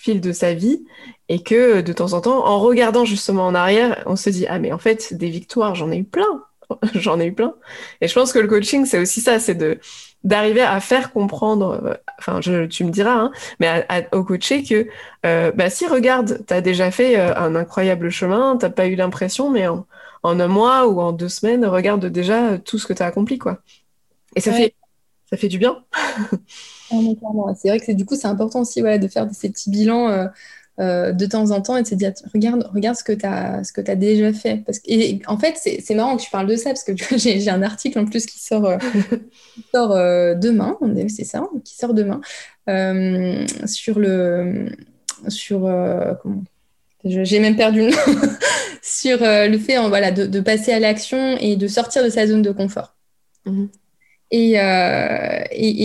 fil 0.03 0.19
de 0.19 0.33
sa 0.33 0.53
vie 0.53 0.83
et 1.29 1.41
que 1.41 1.79
de 1.79 1.93
temps 1.93 2.11
en 2.11 2.19
temps, 2.19 2.45
en 2.45 2.59
regardant 2.59 3.05
justement 3.05 3.47
en 3.47 3.55
arrière, 3.55 4.03
on 4.05 4.17
se 4.17 4.29
dit 4.29 4.45
ah 4.49 4.59
mais 4.59 4.73
en 4.73 4.77
fait 4.77 5.13
des 5.13 5.29
victoires 5.29 5.75
j'en 5.75 5.91
ai 5.91 5.97
eu 5.97 6.03
plein, 6.03 6.43
j'en 6.93 7.21
ai 7.21 7.27
eu 7.27 7.33
plein. 7.33 7.55
Et 8.01 8.09
je 8.09 8.13
pense 8.13 8.33
que 8.33 8.39
le 8.39 8.49
coaching 8.49 8.85
c'est 8.85 8.99
aussi 8.99 9.21
ça, 9.21 9.39
c'est 9.39 9.55
de 9.55 9.79
d'arriver 10.25 10.61
à 10.61 10.79
faire 10.79 11.11
comprendre, 11.11 11.81
euh, 11.83 11.93
enfin, 12.17 12.39
tu 12.39 12.85
me 12.85 12.91
diras, 12.91 13.15
hein, 13.15 13.31
mais 13.59 13.85
au 14.13 14.23
coaché 14.23 14.63
que, 14.63 14.87
euh, 15.25 15.51
bah, 15.51 15.69
si 15.69 15.85
regarde, 15.85 16.45
tu 16.47 16.53
as 16.53 16.61
déjà 16.61 16.91
fait 16.91 17.19
euh, 17.19 17.35
un 17.35 17.55
incroyable 17.55 18.09
chemin, 18.09 18.55
t'as 18.55 18.69
pas 18.69 18.87
eu 18.87 18.95
l'impression, 18.95 19.49
mais 19.49 19.67
en, 19.67 19.85
un 20.23 20.47
mois 20.47 20.87
ou 20.87 21.01
en 21.01 21.11
deux 21.11 21.27
semaines, 21.27 21.65
regarde 21.65 22.05
déjà 22.05 22.57
tout 22.57 22.77
ce 22.77 22.87
que 22.87 22.93
tu 22.93 23.03
as 23.03 23.07
accompli, 23.07 23.37
quoi. 23.37 23.59
Et 24.37 24.39
ça 24.39 24.53
fait, 24.53 24.75
ça 25.29 25.35
fait 25.35 25.49
du 25.49 25.57
bien. 25.57 25.83
c'est 27.55 27.69
vrai 27.69 27.79
que 27.79 27.91
du 27.91 28.05
coup, 28.05 28.15
c'est 28.15 28.27
important 28.27 28.61
aussi, 28.61 28.81
voilà, 28.81 28.97
de 28.97 29.07
faire 29.07 29.27
ces 29.31 29.49
petits 29.49 29.69
bilans. 29.69 30.29
Euh, 30.79 31.11
de 31.11 31.27
temps 31.27 31.51
en 31.51 31.61
temps 31.61 31.77
et 31.77 31.83
de 31.83 31.87
se 31.87 31.93
dire 31.93 32.13
regarde, 32.33 32.67
regarde 32.73 32.97
ce 32.97 33.03
que 33.03 33.11
tu 33.11 33.27
as, 33.27 33.63
ce 33.63 33.71
que 33.71 33.91
as 33.91 33.95
déjà 33.95 34.33
fait. 34.33 34.63
Parce 34.65 34.79
que, 34.79 34.85
et, 34.87 35.21
en 35.27 35.37
fait, 35.37 35.55
c'est 35.55 35.93
marrant 35.93 36.17
que 36.17 36.23
tu 36.23 36.31
parles 36.31 36.47
de 36.47 36.55
ça 36.55 36.71
parce 36.71 36.83
que 36.83 36.93
j'ai 37.17 37.47
un 37.49 37.61
article 37.61 37.99
en 37.99 38.05
plus 38.05 38.25
qui 38.25 38.39
sort, 38.39 38.65
euh, 38.65 38.77
sort 39.73 39.91
euh, 39.91 40.33
demain, 40.33 40.75
c'est 41.09 41.25
ça, 41.25 41.47
qui 41.63 41.75
sort 41.75 41.93
demain, 41.93 42.21
sur 43.67 43.99
le. 43.99 44.69
Sur. 45.27 45.61
comment? 46.23 46.43
J'ai 47.05 47.39
même 47.39 47.57
perdu 47.57 47.81
le 47.81 47.89
nom, 47.89 48.21
sur 48.81 49.19
le 49.19 49.57
fait 49.59 49.77
voilà, 49.89 50.11
de, 50.11 50.39
passer 50.39 50.71
à 50.71 50.79
l'action 50.79 51.37
et 51.37 51.55
de 51.55 51.67
sortir 51.67 52.03
de 52.03 52.09
sa 52.09 52.25
zone 52.25 52.41
de 52.41 52.51
confort. 52.51 52.95
Mhm. 53.45 53.69
Et, 54.35 54.53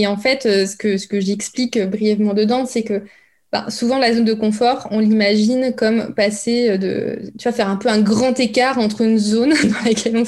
et, 0.01 0.07
en 0.07 0.17
fait, 0.17 0.45
ce 0.45 0.75
que, 0.75 0.97
ce 0.97 1.07
que 1.07 1.21
j'explique 1.21 1.79
brièvement 1.79 2.33
dedans, 2.33 2.65
c'est 2.65 2.83
que 2.83 3.03
bah, 3.53 3.67
souvent, 3.69 3.99
la 3.99 4.15
zone 4.15 4.25
de 4.25 4.33
confort, 4.33 4.89
on 4.91 5.01
l'imagine 5.01 5.75
comme 5.75 6.15
passer 6.15 6.79
de, 6.79 7.31
tu 7.39 7.45
vas 7.45 7.53
faire 7.53 7.69
un 7.69 7.77
peu 7.77 7.91
un 7.91 8.01
grand 8.01 8.41
écart 8.41 8.79
entre 8.79 9.03
une 9.03 9.19
zone 9.19 9.51
dans 9.65 9.85
laquelle 9.85 10.17
on 10.17 10.25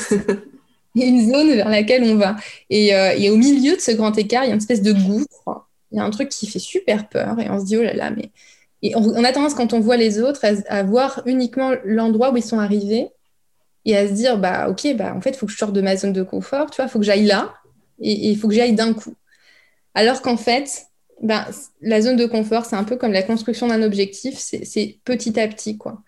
et 0.96 1.06
une 1.06 1.32
zone 1.32 1.54
vers 1.54 1.68
laquelle 1.68 2.02
on 2.04 2.16
va. 2.16 2.36
Et, 2.68 2.94
euh, 2.94 3.14
et, 3.16 3.30
au 3.30 3.36
milieu 3.36 3.76
de 3.76 3.80
ce 3.80 3.92
grand 3.92 4.16
écart, 4.18 4.44
il 4.44 4.48
y 4.48 4.50
a 4.50 4.54
une 4.54 4.60
espèce 4.60 4.82
de 4.82 4.92
gouffre. 4.92 5.66
Il 5.92 5.98
y 5.98 6.00
a 6.00 6.04
un 6.04 6.10
truc 6.10 6.28
qui 6.28 6.46
fait 6.46 6.58
super 6.58 7.08
peur 7.08 7.38
et 7.40 7.50
on 7.50 7.60
se 7.60 7.64
dit, 7.64 7.76
oh 7.76 7.82
là 7.82 7.94
là, 7.94 8.10
mais. 8.10 8.30
Et 8.82 8.96
on, 8.96 9.24
a 9.24 9.32
tendance, 9.32 9.52
quand 9.52 9.74
on 9.74 9.80
voit 9.80 9.98
les 9.98 10.20
autres, 10.20 10.40
à, 10.68 10.82
voir 10.82 11.22
uniquement 11.26 11.72
l'endroit 11.84 12.32
où 12.32 12.38
ils 12.38 12.42
sont 12.42 12.58
arrivés 12.58 13.08
et 13.84 13.94
à 13.94 14.08
se 14.08 14.12
dire, 14.14 14.38
bah, 14.38 14.70
ok, 14.70 14.96
bah, 14.96 15.14
en 15.14 15.20
fait, 15.20 15.30
il 15.30 15.36
faut 15.36 15.44
que 15.44 15.52
je 15.52 15.58
sorte 15.58 15.74
de 15.74 15.82
ma 15.82 15.96
zone 15.96 16.14
de 16.14 16.22
confort, 16.22 16.70
tu 16.70 16.76
vois, 16.76 16.86
il 16.86 16.88
faut 16.88 16.98
que 16.98 17.04
j'aille 17.04 17.26
là 17.26 17.52
il 18.00 18.36
faut 18.36 18.48
que 18.48 18.54
j'aille 18.54 18.74
d'un 18.74 18.94
coup. 18.94 19.14
Alors 19.94 20.22
qu'en 20.22 20.36
fait, 20.36 20.86
ben, 21.22 21.46
la 21.82 22.00
zone 22.00 22.16
de 22.16 22.26
confort, 22.26 22.64
c'est 22.64 22.76
un 22.76 22.84
peu 22.84 22.96
comme 22.96 23.12
la 23.12 23.22
construction 23.22 23.68
d'un 23.68 23.82
objectif, 23.82 24.36
c'est 24.38 24.98
petit 25.04 25.38
à 25.38 25.46
petit, 25.48 25.76
quoi. 25.76 26.02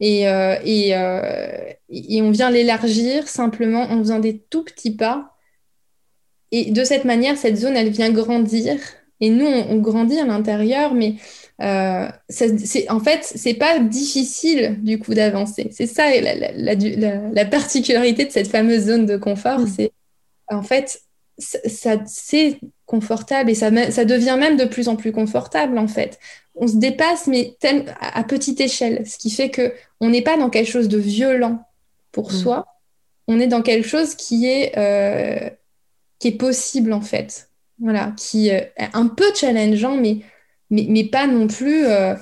Et, 0.00 0.28
euh, 0.28 0.56
et, 0.64 0.94
euh, 0.94 1.72
et 1.90 2.22
on 2.22 2.30
vient 2.30 2.50
l'élargir 2.50 3.26
simplement 3.28 3.82
en 3.82 3.98
faisant 3.98 4.20
des 4.20 4.38
tout 4.38 4.64
petits 4.64 4.94
pas. 4.94 5.34
Et 6.52 6.70
de 6.70 6.84
cette 6.84 7.04
manière, 7.04 7.36
cette 7.36 7.56
zone, 7.56 7.76
elle 7.76 7.90
vient 7.90 8.10
grandir. 8.10 8.78
Et 9.20 9.30
nous, 9.30 9.46
on, 9.46 9.76
grandit 9.78 10.20
à 10.20 10.24
l'intérieur, 10.24 10.94
mais 10.94 11.16
euh, 11.60 12.08
en 12.88 13.00
fait, 13.00 13.24
c'est 13.24 13.54
pas 13.54 13.80
difficile 13.80 14.78
du 14.82 15.00
coup 15.00 15.12
d'avancer. 15.14 15.70
C'est 15.72 15.88
ça 15.88 16.08
la, 16.20 16.34
la, 16.36 16.52
la, 16.52 16.74
la, 17.32 17.44
particularité 17.44 18.26
de 18.26 18.30
cette 18.30 18.46
fameuse 18.46 18.86
zone 18.86 19.06
de 19.06 19.16
confort. 19.16 19.60
Mmh. 19.60 19.66
C'est 19.66 19.92
en 20.48 20.62
fait, 20.62 21.02
ça, 21.38 21.96
c'est 22.06 22.60
confortable 22.86 23.50
et 23.50 23.54
ça, 23.54 23.70
ça 23.90 24.04
devient 24.04 24.36
même 24.38 24.56
de 24.56 24.64
plus 24.64 24.88
en 24.88 24.96
plus 24.96 25.12
confortable 25.12 25.78
en 25.78 25.88
fait. 25.88 26.18
On 26.54 26.66
se 26.66 26.76
dépasse 26.76 27.26
mais 27.26 27.56
à 28.00 28.24
petite 28.24 28.60
échelle, 28.60 29.06
ce 29.06 29.18
qui 29.18 29.30
fait 29.30 29.50
que 29.50 29.72
on 30.00 30.10
n'est 30.10 30.22
pas 30.22 30.36
dans 30.36 30.50
quelque 30.50 30.70
chose 30.70 30.88
de 30.88 30.98
violent 30.98 31.64
pour 32.12 32.30
mm. 32.30 32.34
soi, 32.34 32.66
on 33.28 33.38
est 33.38 33.46
dans 33.46 33.62
quelque 33.62 33.86
chose 33.86 34.14
qui 34.14 34.46
est 34.46 34.76
euh, 34.76 35.50
qui 36.18 36.28
est 36.28 36.38
possible 36.38 36.92
en 36.92 37.02
fait. 37.02 37.50
Voilà, 37.80 38.12
qui 38.16 38.48
est 38.48 38.72
un 38.92 39.06
peu 39.06 39.26
challengeant 39.34 39.96
mais 39.96 40.18
mais, 40.70 40.86
mais 40.88 41.04
pas 41.04 41.26
non 41.26 41.46
plus 41.46 41.86
euh, 41.86 42.14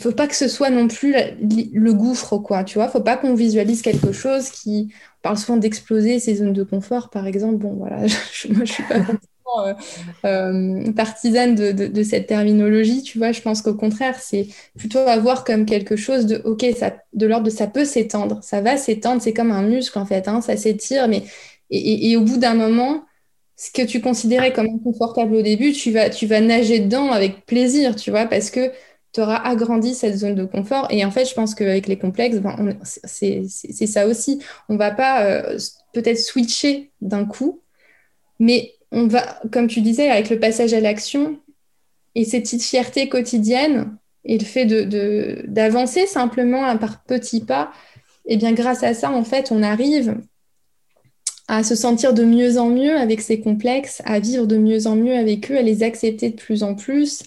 faut 0.00 0.12
pas 0.12 0.26
que 0.26 0.36
ce 0.36 0.48
soit 0.48 0.70
non 0.70 0.88
plus 0.88 1.14
le 1.40 1.92
gouffre, 1.92 2.38
quoi, 2.38 2.64
tu 2.64 2.78
vois. 2.78 2.88
Faut 2.88 3.00
pas 3.00 3.16
qu'on 3.16 3.34
visualise 3.34 3.82
quelque 3.82 4.12
chose 4.12 4.50
qui 4.50 4.88
on 5.18 5.22
parle 5.22 5.38
souvent 5.38 5.58
d'exploser 5.58 6.20
ces 6.20 6.36
zones 6.36 6.52
de 6.52 6.62
confort, 6.62 7.10
par 7.10 7.26
exemple. 7.26 7.56
Bon, 7.56 7.74
voilà, 7.74 8.06
je, 8.32 8.48
moi, 8.48 8.64
je 8.64 8.72
suis 8.72 8.82
pas 8.84 8.96
euh, 9.58 9.74
euh, 10.24 10.92
partisane 10.92 11.54
de, 11.54 12.02
cette 12.02 12.26
terminologie, 12.26 13.02
tu 13.02 13.18
vois. 13.18 13.32
Je 13.32 13.40
pense 13.42 13.62
qu'au 13.62 13.74
contraire, 13.74 14.18
c'est 14.18 14.48
plutôt 14.76 15.00
à 15.00 15.18
voir 15.18 15.44
comme 15.44 15.66
quelque 15.66 15.96
chose 15.96 16.26
de, 16.26 16.40
ok, 16.44 16.64
de 17.12 17.26
l'ordre 17.26 17.46
de 17.46 17.50
ça 17.50 17.66
peut 17.66 17.84
s'étendre, 17.84 18.42
ça 18.42 18.60
va 18.60 18.76
s'étendre, 18.76 19.20
c'est 19.22 19.32
comme 19.32 19.50
un 19.50 19.62
muscle 19.62 19.98
en 19.98 20.06
fait, 20.06 20.28
hein, 20.28 20.40
ça 20.40 20.56
s'étire, 20.56 21.08
mais 21.08 21.24
et, 21.70 22.10
et, 22.10 22.16
au 22.16 22.22
bout 22.22 22.38
d'un 22.38 22.54
moment, 22.54 23.04
ce 23.56 23.70
que 23.70 23.82
tu 23.82 24.00
considérais 24.00 24.52
comme 24.52 24.66
inconfortable 24.66 25.34
au 25.34 25.42
début, 25.42 25.72
tu 25.72 25.90
vas, 25.90 26.10
tu 26.10 26.26
vas 26.26 26.40
nager 26.40 26.78
dedans 26.80 27.10
avec 27.10 27.44
plaisir, 27.44 27.96
tu 27.96 28.10
vois, 28.10 28.26
parce 28.26 28.50
que 28.50 28.70
tu 29.18 29.22
auras 29.22 29.42
agrandi 29.42 29.94
cette 29.94 30.16
zone 30.16 30.36
de 30.36 30.44
confort. 30.44 30.86
Et 30.90 31.04
en 31.04 31.10
fait, 31.10 31.24
je 31.24 31.34
pense 31.34 31.56
qu'avec 31.56 31.88
les 31.88 31.98
complexes, 31.98 32.38
ben, 32.38 32.78
c'est 32.84 33.42
ça 33.48 34.06
aussi. 34.06 34.40
On 34.68 34.76
va 34.76 34.92
pas 34.92 35.24
euh, 35.24 35.58
peut-être 35.92 36.20
switcher 36.20 36.92
d'un 37.00 37.24
coup, 37.24 37.60
mais 38.38 38.74
on 38.92 39.08
va, 39.08 39.40
comme 39.50 39.66
tu 39.66 39.80
disais, 39.80 40.08
avec 40.08 40.30
le 40.30 40.38
passage 40.38 40.72
à 40.72 40.78
l'action 40.78 41.40
et 42.14 42.24
ces 42.24 42.40
petites 42.40 42.62
fiertés 42.62 43.08
quotidiennes 43.08 43.96
et 44.24 44.38
le 44.38 44.44
fait 44.44 44.66
d'avancer 44.66 46.02
de, 46.02 46.06
simplement 46.06 46.76
par 46.76 47.02
petits 47.02 47.44
pas, 47.44 47.72
et 48.24 48.34
eh 48.34 48.36
bien 48.36 48.52
grâce 48.52 48.84
à 48.84 48.94
ça, 48.94 49.10
en 49.10 49.24
fait, 49.24 49.50
on 49.50 49.64
arrive 49.64 50.16
à 51.48 51.64
se 51.64 51.74
sentir 51.74 52.12
de 52.14 52.22
mieux 52.24 52.58
en 52.58 52.68
mieux 52.68 52.96
avec 52.96 53.20
ces 53.20 53.40
complexes, 53.40 54.00
à 54.04 54.20
vivre 54.20 54.46
de 54.46 54.58
mieux 54.58 54.86
en 54.86 54.94
mieux 54.94 55.16
avec 55.16 55.50
eux, 55.50 55.56
à 55.56 55.62
les 55.62 55.82
accepter 55.82 56.30
de 56.30 56.36
plus 56.36 56.62
en 56.62 56.74
plus, 56.74 57.24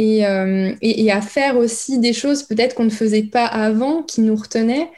euh, 0.00 0.74
et, 0.80 1.10
à 1.10 1.20
faire 1.20 1.56
aussi 1.56 1.98
des 1.98 2.12
choses 2.12 2.44
peut-être 2.44 2.74
qu'on 2.74 2.84
ne 2.84 2.90
faisait 2.90 3.24
pas 3.24 3.46
avant, 3.46 4.02
qui 4.02 4.20
nous 4.20 4.36
retenaient. 4.36 4.90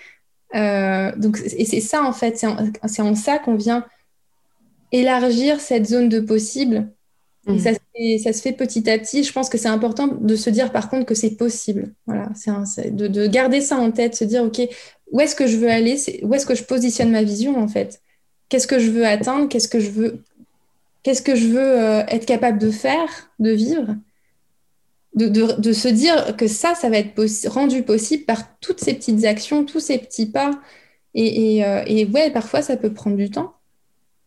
Euh, 0.54 1.12
donc, 1.16 1.40
et 1.44 1.64
c'est 1.64 1.80
ça, 1.80 2.02
en 2.04 2.12
fait, 2.12 2.36
c'est 2.86 3.02
en, 3.02 3.14
ça 3.14 3.38
qu'on 3.38 3.54
vient 3.54 3.86
élargir 4.92 5.60
cette 5.60 5.86
zone 5.86 6.08
de 6.08 6.20
possible. 6.20 6.88
Et 7.46 7.52
mmh. 7.52 8.18
ça, 8.18 8.32
se 8.34 8.42
fait 8.42 8.52
petit 8.52 8.90
à 8.90 8.98
petit. 8.98 9.24
Je 9.24 9.32
pense 9.32 9.48
que 9.48 9.56
c'est 9.56 9.68
important 9.68 10.06
de 10.06 10.36
se 10.36 10.50
dire, 10.50 10.70
par 10.70 10.90
contre, 10.90 11.06
que 11.06 11.14
c'est 11.14 11.36
possible. 11.36 11.94
Voilà, 12.06 12.28
c'est 12.66 12.94
de, 12.94 13.06
de, 13.06 13.26
garder 13.26 13.62
ça 13.62 13.78
en 13.78 13.90
tête, 13.90 14.14
se 14.14 14.24
dire, 14.24 14.44
OK, 14.44 14.60
où 15.10 15.20
est-ce 15.20 15.34
que 15.34 15.46
je 15.46 15.56
veux 15.56 15.70
aller? 15.70 15.96
Où 16.22 16.34
est-ce 16.34 16.44
que 16.44 16.54
je 16.54 16.64
positionne 16.64 17.10
ma 17.10 17.22
vision, 17.22 17.58
en 17.58 17.68
fait? 17.68 18.02
Qu'est-ce 18.50 18.66
que 18.66 18.78
je 18.78 18.90
veux 18.90 19.06
atteindre? 19.06 19.48
Qu'est-ce 19.48 19.68
que 19.68 19.80
je 19.80 19.90
veux, 19.90 20.22
qu'est-ce 21.02 21.22
que 21.22 21.36
je 21.36 21.46
veux 21.46 21.80
euh, 21.80 22.04
être 22.08 22.26
capable 22.26 22.58
de 22.58 22.70
faire, 22.70 23.30
de 23.38 23.50
vivre? 23.50 23.96
De, 25.14 25.72
se 25.72 25.88
dire 25.88 26.36
que 26.36 26.46
ça, 26.46 26.74
ça 26.74 26.88
va 26.88 26.98
être 26.98 27.48
rendu 27.48 27.82
possible 27.82 28.24
par 28.24 28.58
toutes 28.60 28.80
ces 28.80 28.94
petites 28.94 29.24
actions, 29.24 29.64
tous 29.64 29.80
ces 29.80 29.98
petits 29.98 30.26
pas. 30.26 30.60
Et, 31.14 31.64
euh, 31.64 31.82
et, 31.86 32.06
ouais, 32.06 32.30
parfois, 32.30 32.62
ça 32.62 32.76
peut 32.76 32.92
prendre 32.92 33.16
du 33.16 33.30
temps. 33.30 33.54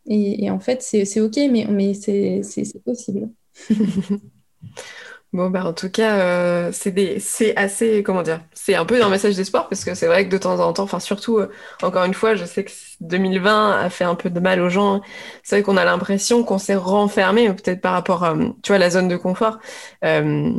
Et, 0.08 0.50
en 0.50 0.60
fait, 0.60 0.82
c'est 0.82 1.22
OK, 1.22 1.38
mais, 1.38 1.65
mais 1.69 1.93
c'est 1.93 2.84
possible. 2.84 3.30
Bon, 5.34 5.50
bah, 5.50 5.65
en 5.65 5.74
tout 5.74 5.89
cas, 5.89 6.19
euh, 6.19 6.72
c'est 6.72 7.56
assez, 7.58 8.04
comment 8.04 8.22
dire, 8.22 8.41
c'est 8.54 8.76
un 8.76 8.86
peu 8.86 9.02
un 9.04 9.10
message 9.10 9.36
d'espoir 9.36 9.67
parce 9.67 9.84
que 9.84 9.96
c'est 9.96 10.06
vrai 10.06 10.26
que 10.26 10.32
de 10.32 10.38
temps 10.38 10.60
en 10.60 10.74
temps, 10.74 10.84
enfin, 10.84 11.00
surtout, 11.00 11.39
euh, 11.39 11.50
encore 11.82 12.04
une 12.04 12.13
fois, 12.13 12.36
je 12.36 12.46
sais 12.46 12.63
que 12.63 12.72
2020 13.02 13.80
a 13.80 13.89
fait 13.89 14.04
un 14.04 14.13
peu 14.13 14.30
de 14.30 14.39
mal 14.39 14.62
aux 14.62 14.69
gens. 14.69 15.02
C'est 15.41 15.56
vrai 15.56 15.63
qu'on 15.63 15.76
a 15.78 15.86
l'impression 15.86 16.43
qu'on 16.43 16.60
s'est 16.60 16.76
renfermé, 16.76 17.52
peut-être 17.52 17.82
par 17.82 17.93
rapport, 17.93 18.24
à, 18.24 18.36
tu 18.62 18.67
vois, 18.72 18.78
la 18.78 18.91
zone 18.91 19.08
de 19.08 19.17
confort. 19.17 19.58
Euh, 20.06 20.52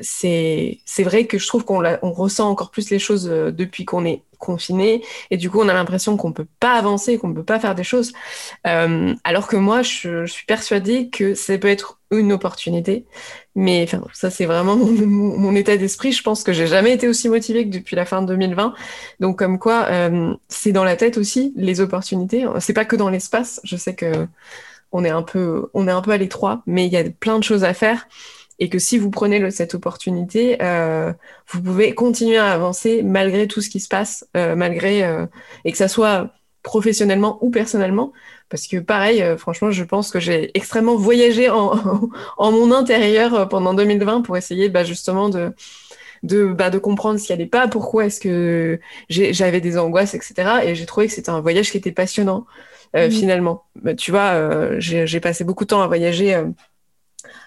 c'est 0.00 0.82
vrai 0.98 1.26
que 1.26 1.38
je 1.38 1.46
trouve 1.46 1.64
qu'on 1.64 1.82
on 2.02 2.12
ressent 2.12 2.50
encore 2.50 2.70
plus 2.70 2.90
les 2.90 2.98
choses 2.98 3.28
euh, 3.30 3.50
depuis 3.50 3.84
qu'on 3.84 4.04
est 4.04 4.22
confiné 4.38 5.02
et 5.30 5.38
du 5.38 5.48
coup 5.48 5.60
on 5.60 5.68
a 5.68 5.72
l'impression 5.72 6.18
qu'on 6.18 6.32
peut 6.32 6.46
pas 6.60 6.74
avancer 6.74 7.16
qu'on 7.16 7.32
peut 7.32 7.42
pas 7.42 7.58
faire 7.58 7.74
des 7.74 7.84
choses 7.84 8.12
euh, 8.66 9.14
alors 9.24 9.46
que 9.46 9.56
moi 9.56 9.80
je, 9.80 10.26
suis 10.26 10.44
persuadée 10.44 11.08
que 11.08 11.34
ça 11.34 11.56
peut 11.56 11.68
être 11.68 11.98
une 12.10 12.32
opportunité 12.32 13.06
mais 13.56 13.82
enfin 13.82 14.02
ça 14.12 14.30
c'est 14.30 14.44
vraiment 14.44 14.76
mon, 14.76 15.56
état 15.56 15.76
d'esprit. 15.76 16.12
Je 16.12 16.22
pense 16.22 16.44
que 16.44 16.52
j'ai 16.52 16.68
jamais 16.68 16.92
été 16.92 17.08
aussi 17.08 17.28
motivée 17.28 17.64
que 17.64 17.74
depuis 17.76 17.96
la 17.96 18.04
fin 18.04 18.22
de 18.22 18.28
2020 18.28 18.74
donc 19.18 19.38
comme 19.38 19.58
quoi 19.58 19.86
euh, 19.90 20.34
c'est 20.48 20.72
dans 20.72 20.84
la 20.84 20.94
tête 20.94 21.18
aussi 21.18 21.52
les 21.56 21.80
opportunités. 21.80 22.46
C'est 22.60 22.74
pas 22.74 22.84
que 22.84 22.96
dans 22.96 23.08
l'espace. 23.08 23.60
Je 23.64 23.76
sais 23.76 23.94
que 23.94 24.28
on 24.92 25.04
est 25.04 25.10
un 25.10 25.22
peu 25.22 25.70
on 25.74 25.88
est 25.88 25.90
un 25.90 26.02
peu 26.02 26.12
à 26.12 26.18
l'étroit 26.18 26.62
mais 26.66 26.86
il 26.86 26.92
y 26.92 26.96
a 26.96 27.04
plein 27.04 27.38
de 27.38 27.44
choses 27.44 27.64
à 27.64 27.74
faire. 27.74 28.06
Et 28.58 28.68
que 28.70 28.78
si 28.78 28.96
vous 28.98 29.10
prenez 29.10 29.50
cette 29.50 29.74
opportunité, 29.74 30.56
euh, 30.62 31.12
vous 31.48 31.62
pouvez 31.62 31.94
continuer 31.94 32.38
à 32.38 32.52
avancer 32.52 33.02
malgré 33.02 33.46
tout 33.46 33.60
ce 33.60 33.68
qui 33.68 33.80
se 33.80 33.88
passe, 33.88 34.26
euh, 34.36 34.56
malgré 34.56 35.04
euh, 35.04 35.26
et 35.64 35.72
que 35.72 35.78
ça 35.78 35.88
soit 35.88 36.30
professionnellement 36.66 37.38
ou 37.42 37.50
personnellement, 37.50 38.12
parce 38.48 38.66
que 38.66 38.78
pareil, 38.78 39.22
euh, 39.22 39.36
franchement, 39.36 39.70
je 39.70 39.84
pense 39.84 40.10
que 40.10 40.18
j'ai 40.18 40.50
extrêmement 40.54 40.96
voyagé 40.96 41.48
en, 41.48 41.72
en, 42.38 42.52
mon 42.52 42.72
intérieur 42.72 43.48
pendant 43.48 43.72
2020 43.72 44.22
pour 44.22 44.36
essayer 44.36 44.68
bah, 44.68 44.82
justement 44.82 45.28
de 45.28 45.54
de, 46.22 46.46
bah, 46.46 46.70
de 46.70 46.78
comprendre 46.78 47.20
ce 47.20 47.26
qui 47.26 47.32
allait 47.32 47.46
pas, 47.46 47.68
pourquoi 47.68 48.06
est-ce 48.06 48.20
que 48.20 48.80
j'avais 49.08 49.60
des 49.60 49.78
angoisses, 49.78 50.14
etc. 50.14 50.34
Et 50.64 50.74
j'ai 50.74 50.86
trouvé 50.86 51.06
que 51.06 51.12
c'était 51.12 51.30
un 51.30 51.40
voyage 51.40 51.70
qui 51.70 51.76
était 51.76 51.92
passionnant, 51.92 52.46
euh, 52.96 53.10
finalement. 53.10 53.64
Bah, 53.76 53.94
tu 53.94 54.10
vois, 54.10 54.32
euh, 54.32 54.76
j'ai 54.80 55.20
passé 55.20 55.44
beaucoup 55.44 55.64
de 55.64 55.68
temps 55.68 55.82
à 55.82 55.86
voyager, 55.86 56.34
euh, 56.34 56.46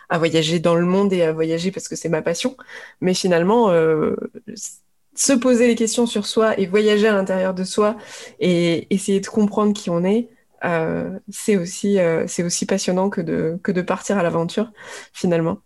à 0.08 0.18
voyager 0.18 0.60
dans 0.60 0.76
le 0.76 0.86
monde 0.86 1.12
et 1.12 1.24
à 1.24 1.34
voyager 1.34 1.72
parce 1.72 1.88
que 1.90 1.96
c'est 1.96 2.10
ma 2.10 2.22
passion. 2.22 2.56
Mais 3.02 3.14
finalement, 3.14 3.70
se 5.20 5.34
poser 5.34 5.68
les 5.68 5.76
questions 5.76 6.06
sur 6.06 6.26
soi 6.26 6.58
et 6.58 6.66
voyager 6.66 7.08
à 7.08 7.14
l'intérieur 7.14 7.54
de 7.54 7.64
soi 7.64 7.98
et 8.40 8.88
essayer 8.94 9.20
de 9.20 9.28
comprendre 9.28 9.74
qui 9.74 9.90
on 9.90 10.04
est, 10.04 10.30
c'est 11.30 11.58
aussi, 11.58 11.98
c'est 12.28 12.44
aussi 12.44 12.66
passionnant 12.66 13.10
que 13.10 13.22
de, 13.22 13.60
que 13.62 13.72
de 13.72 13.82
partir 13.82 14.18
à 14.18 14.24
l'aventure, 14.24 14.72
finalement. 15.12 15.60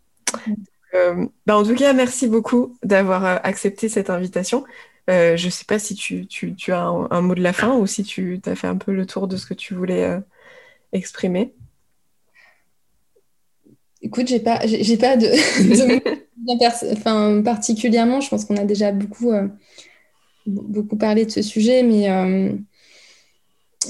Euh, 0.94 1.26
bah 1.46 1.58
en 1.58 1.64
tout 1.64 1.76
cas, 1.76 1.94
merci 1.94 2.28
beaucoup 2.28 2.78
d'avoir 2.84 3.26
euh, 3.26 3.38
accepté 3.44 3.90
cette 3.90 4.10
invitation. 4.10 4.64
Euh, 5.10 5.36
je 5.36 5.46
ne 5.46 5.52
sais 5.52 5.66
pas 5.66 5.80
si 5.80 5.96
tu, 5.96 6.28
tu, 6.28 6.56
tu 6.56 6.72
as 6.72 6.82
un, 6.82 7.22
mot 7.22 7.36
de 7.36 7.42
la 7.42 7.54
fin 7.54 7.76
ou 7.76 7.88
si 7.88 8.04
tu 8.04 8.40
as 8.46 8.56
fait 8.56 8.68
un 8.68 8.78
peu 8.78 8.94
le 8.94 9.06
tour 9.06 9.28
de 9.28 9.38
ce 9.38 9.46
que 9.46 9.54
tu 9.54 9.74
voulais 9.74 10.20
exprimer. 10.94 11.54
Écoute, 14.02 14.28
j'ai 14.28 14.40
pas, 14.40 14.60
j'ai 14.66 14.98
pas 14.98 15.18
de, 15.18 15.28
enfin, 16.92 17.42
particulièrement. 17.44 18.22
Je 18.22 18.30
pense 18.30 18.46
qu'on 18.46 18.58
a 18.58 18.66
déjà 18.66 18.92
beaucoup, 18.92 19.32
beaucoup 20.46 20.98
parlé 20.98 21.26
de 21.26 21.32
ce 21.32 21.42
sujet, 21.42 21.84
mais, 21.84 22.08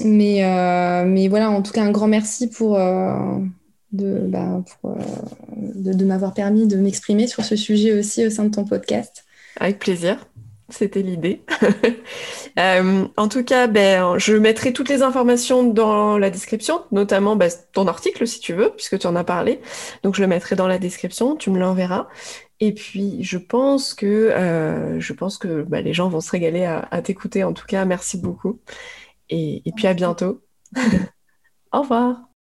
mais, 0.04 1.04
mais 1.06 1.28
voilà. 1.28 1.50
En 1.50 1.62
tout 1.62 1.72
cas, 1.72 1.82
un 1.82 1.90
grand 1.90 2.08
merci 2.08 2.48
pour 2.48 2.78
de, 3.94 4.26
bah, 4.26 4.62
euh, 4.84 4.94
de, 5.54 6.04
m'avoir 6.04 6.34
permis 6.34 6.66
de 6.66 6.76
m'exprimer 6.76 7.26
sur 7.26 7.44
ce 7.44 7.56
sujet 7.56 7.96
aussi 7.96 8.26
au 8.26 8.30
sein 8.30 8.44
de 8.44 8.50
ton 8.50 8.64
podcast. 8.64 9.24
Avec 9.58 9.78
plaisir. 9.78 10.26
C'était 10.74 11.02
l'idée. 11.02 11.42
Euh, 12.56 13.08
en 13.16 13.26
tout 13.26 13.42
cas, 13.42 13.66
ben, 13.66 14.16
je 14.16 14.36
mettrai 14.36 14.72
toutes 14.72 14.88
les 14.88 15.02
informations 15.02 15.64
dans 15.64 16.18
la 16.18 16.30
description, 16.30 16.82
notamment 16.92 17.34
ben, 17.34 17.50
ton 17.72 17.88
article 17.88 18.28
si 18.28 18.38
tu 18.38 18.52
veux, 18.52 18.70
puisque 18.70 18.96
tu 18.96 19.08
en 19.08 19.16
as 19.16 19.24
parlé. 19.24 19.60
Donc 20.04 20.14
je 20.14 20.20
le 20.20 20.28
mettrai 20.28 20.54
dans 20.54 20.68
la 20.68 20.78
description, 20.78 21.34
tu 21.34 21.50
me 21.50 21.58
l'enverras. 21.58 22.06
Et 22.60 22.72
puis 22.72 23.24
je 23.24 23.38
pense 23.38 23.92
que, 23.92 24.06
euh, 24.06 25.00
je 25.00 25.12
pense 25.12 25.36
que 25.36 25.62
ben, 25.62 25.84
les 25.84 25.94
gens 25.94 26.08
vont 26.08 26.20
se 26.20 26.30
régaler 26.30 26.64
à, 26.64 27.02
t'écouter. 27.02 27.42
En 27.42 27.54
tout 27.54 27.66
cas, 27.66 27.84
merci 27.86 28.18
beaucoup. 28.18 28.60
Et 29.30 29.72
puis 29.74 29.88
à 29.88 29.94
bientôt. 29.94 30.40
Au 31.72 31.80
revoir. 31.80 32.33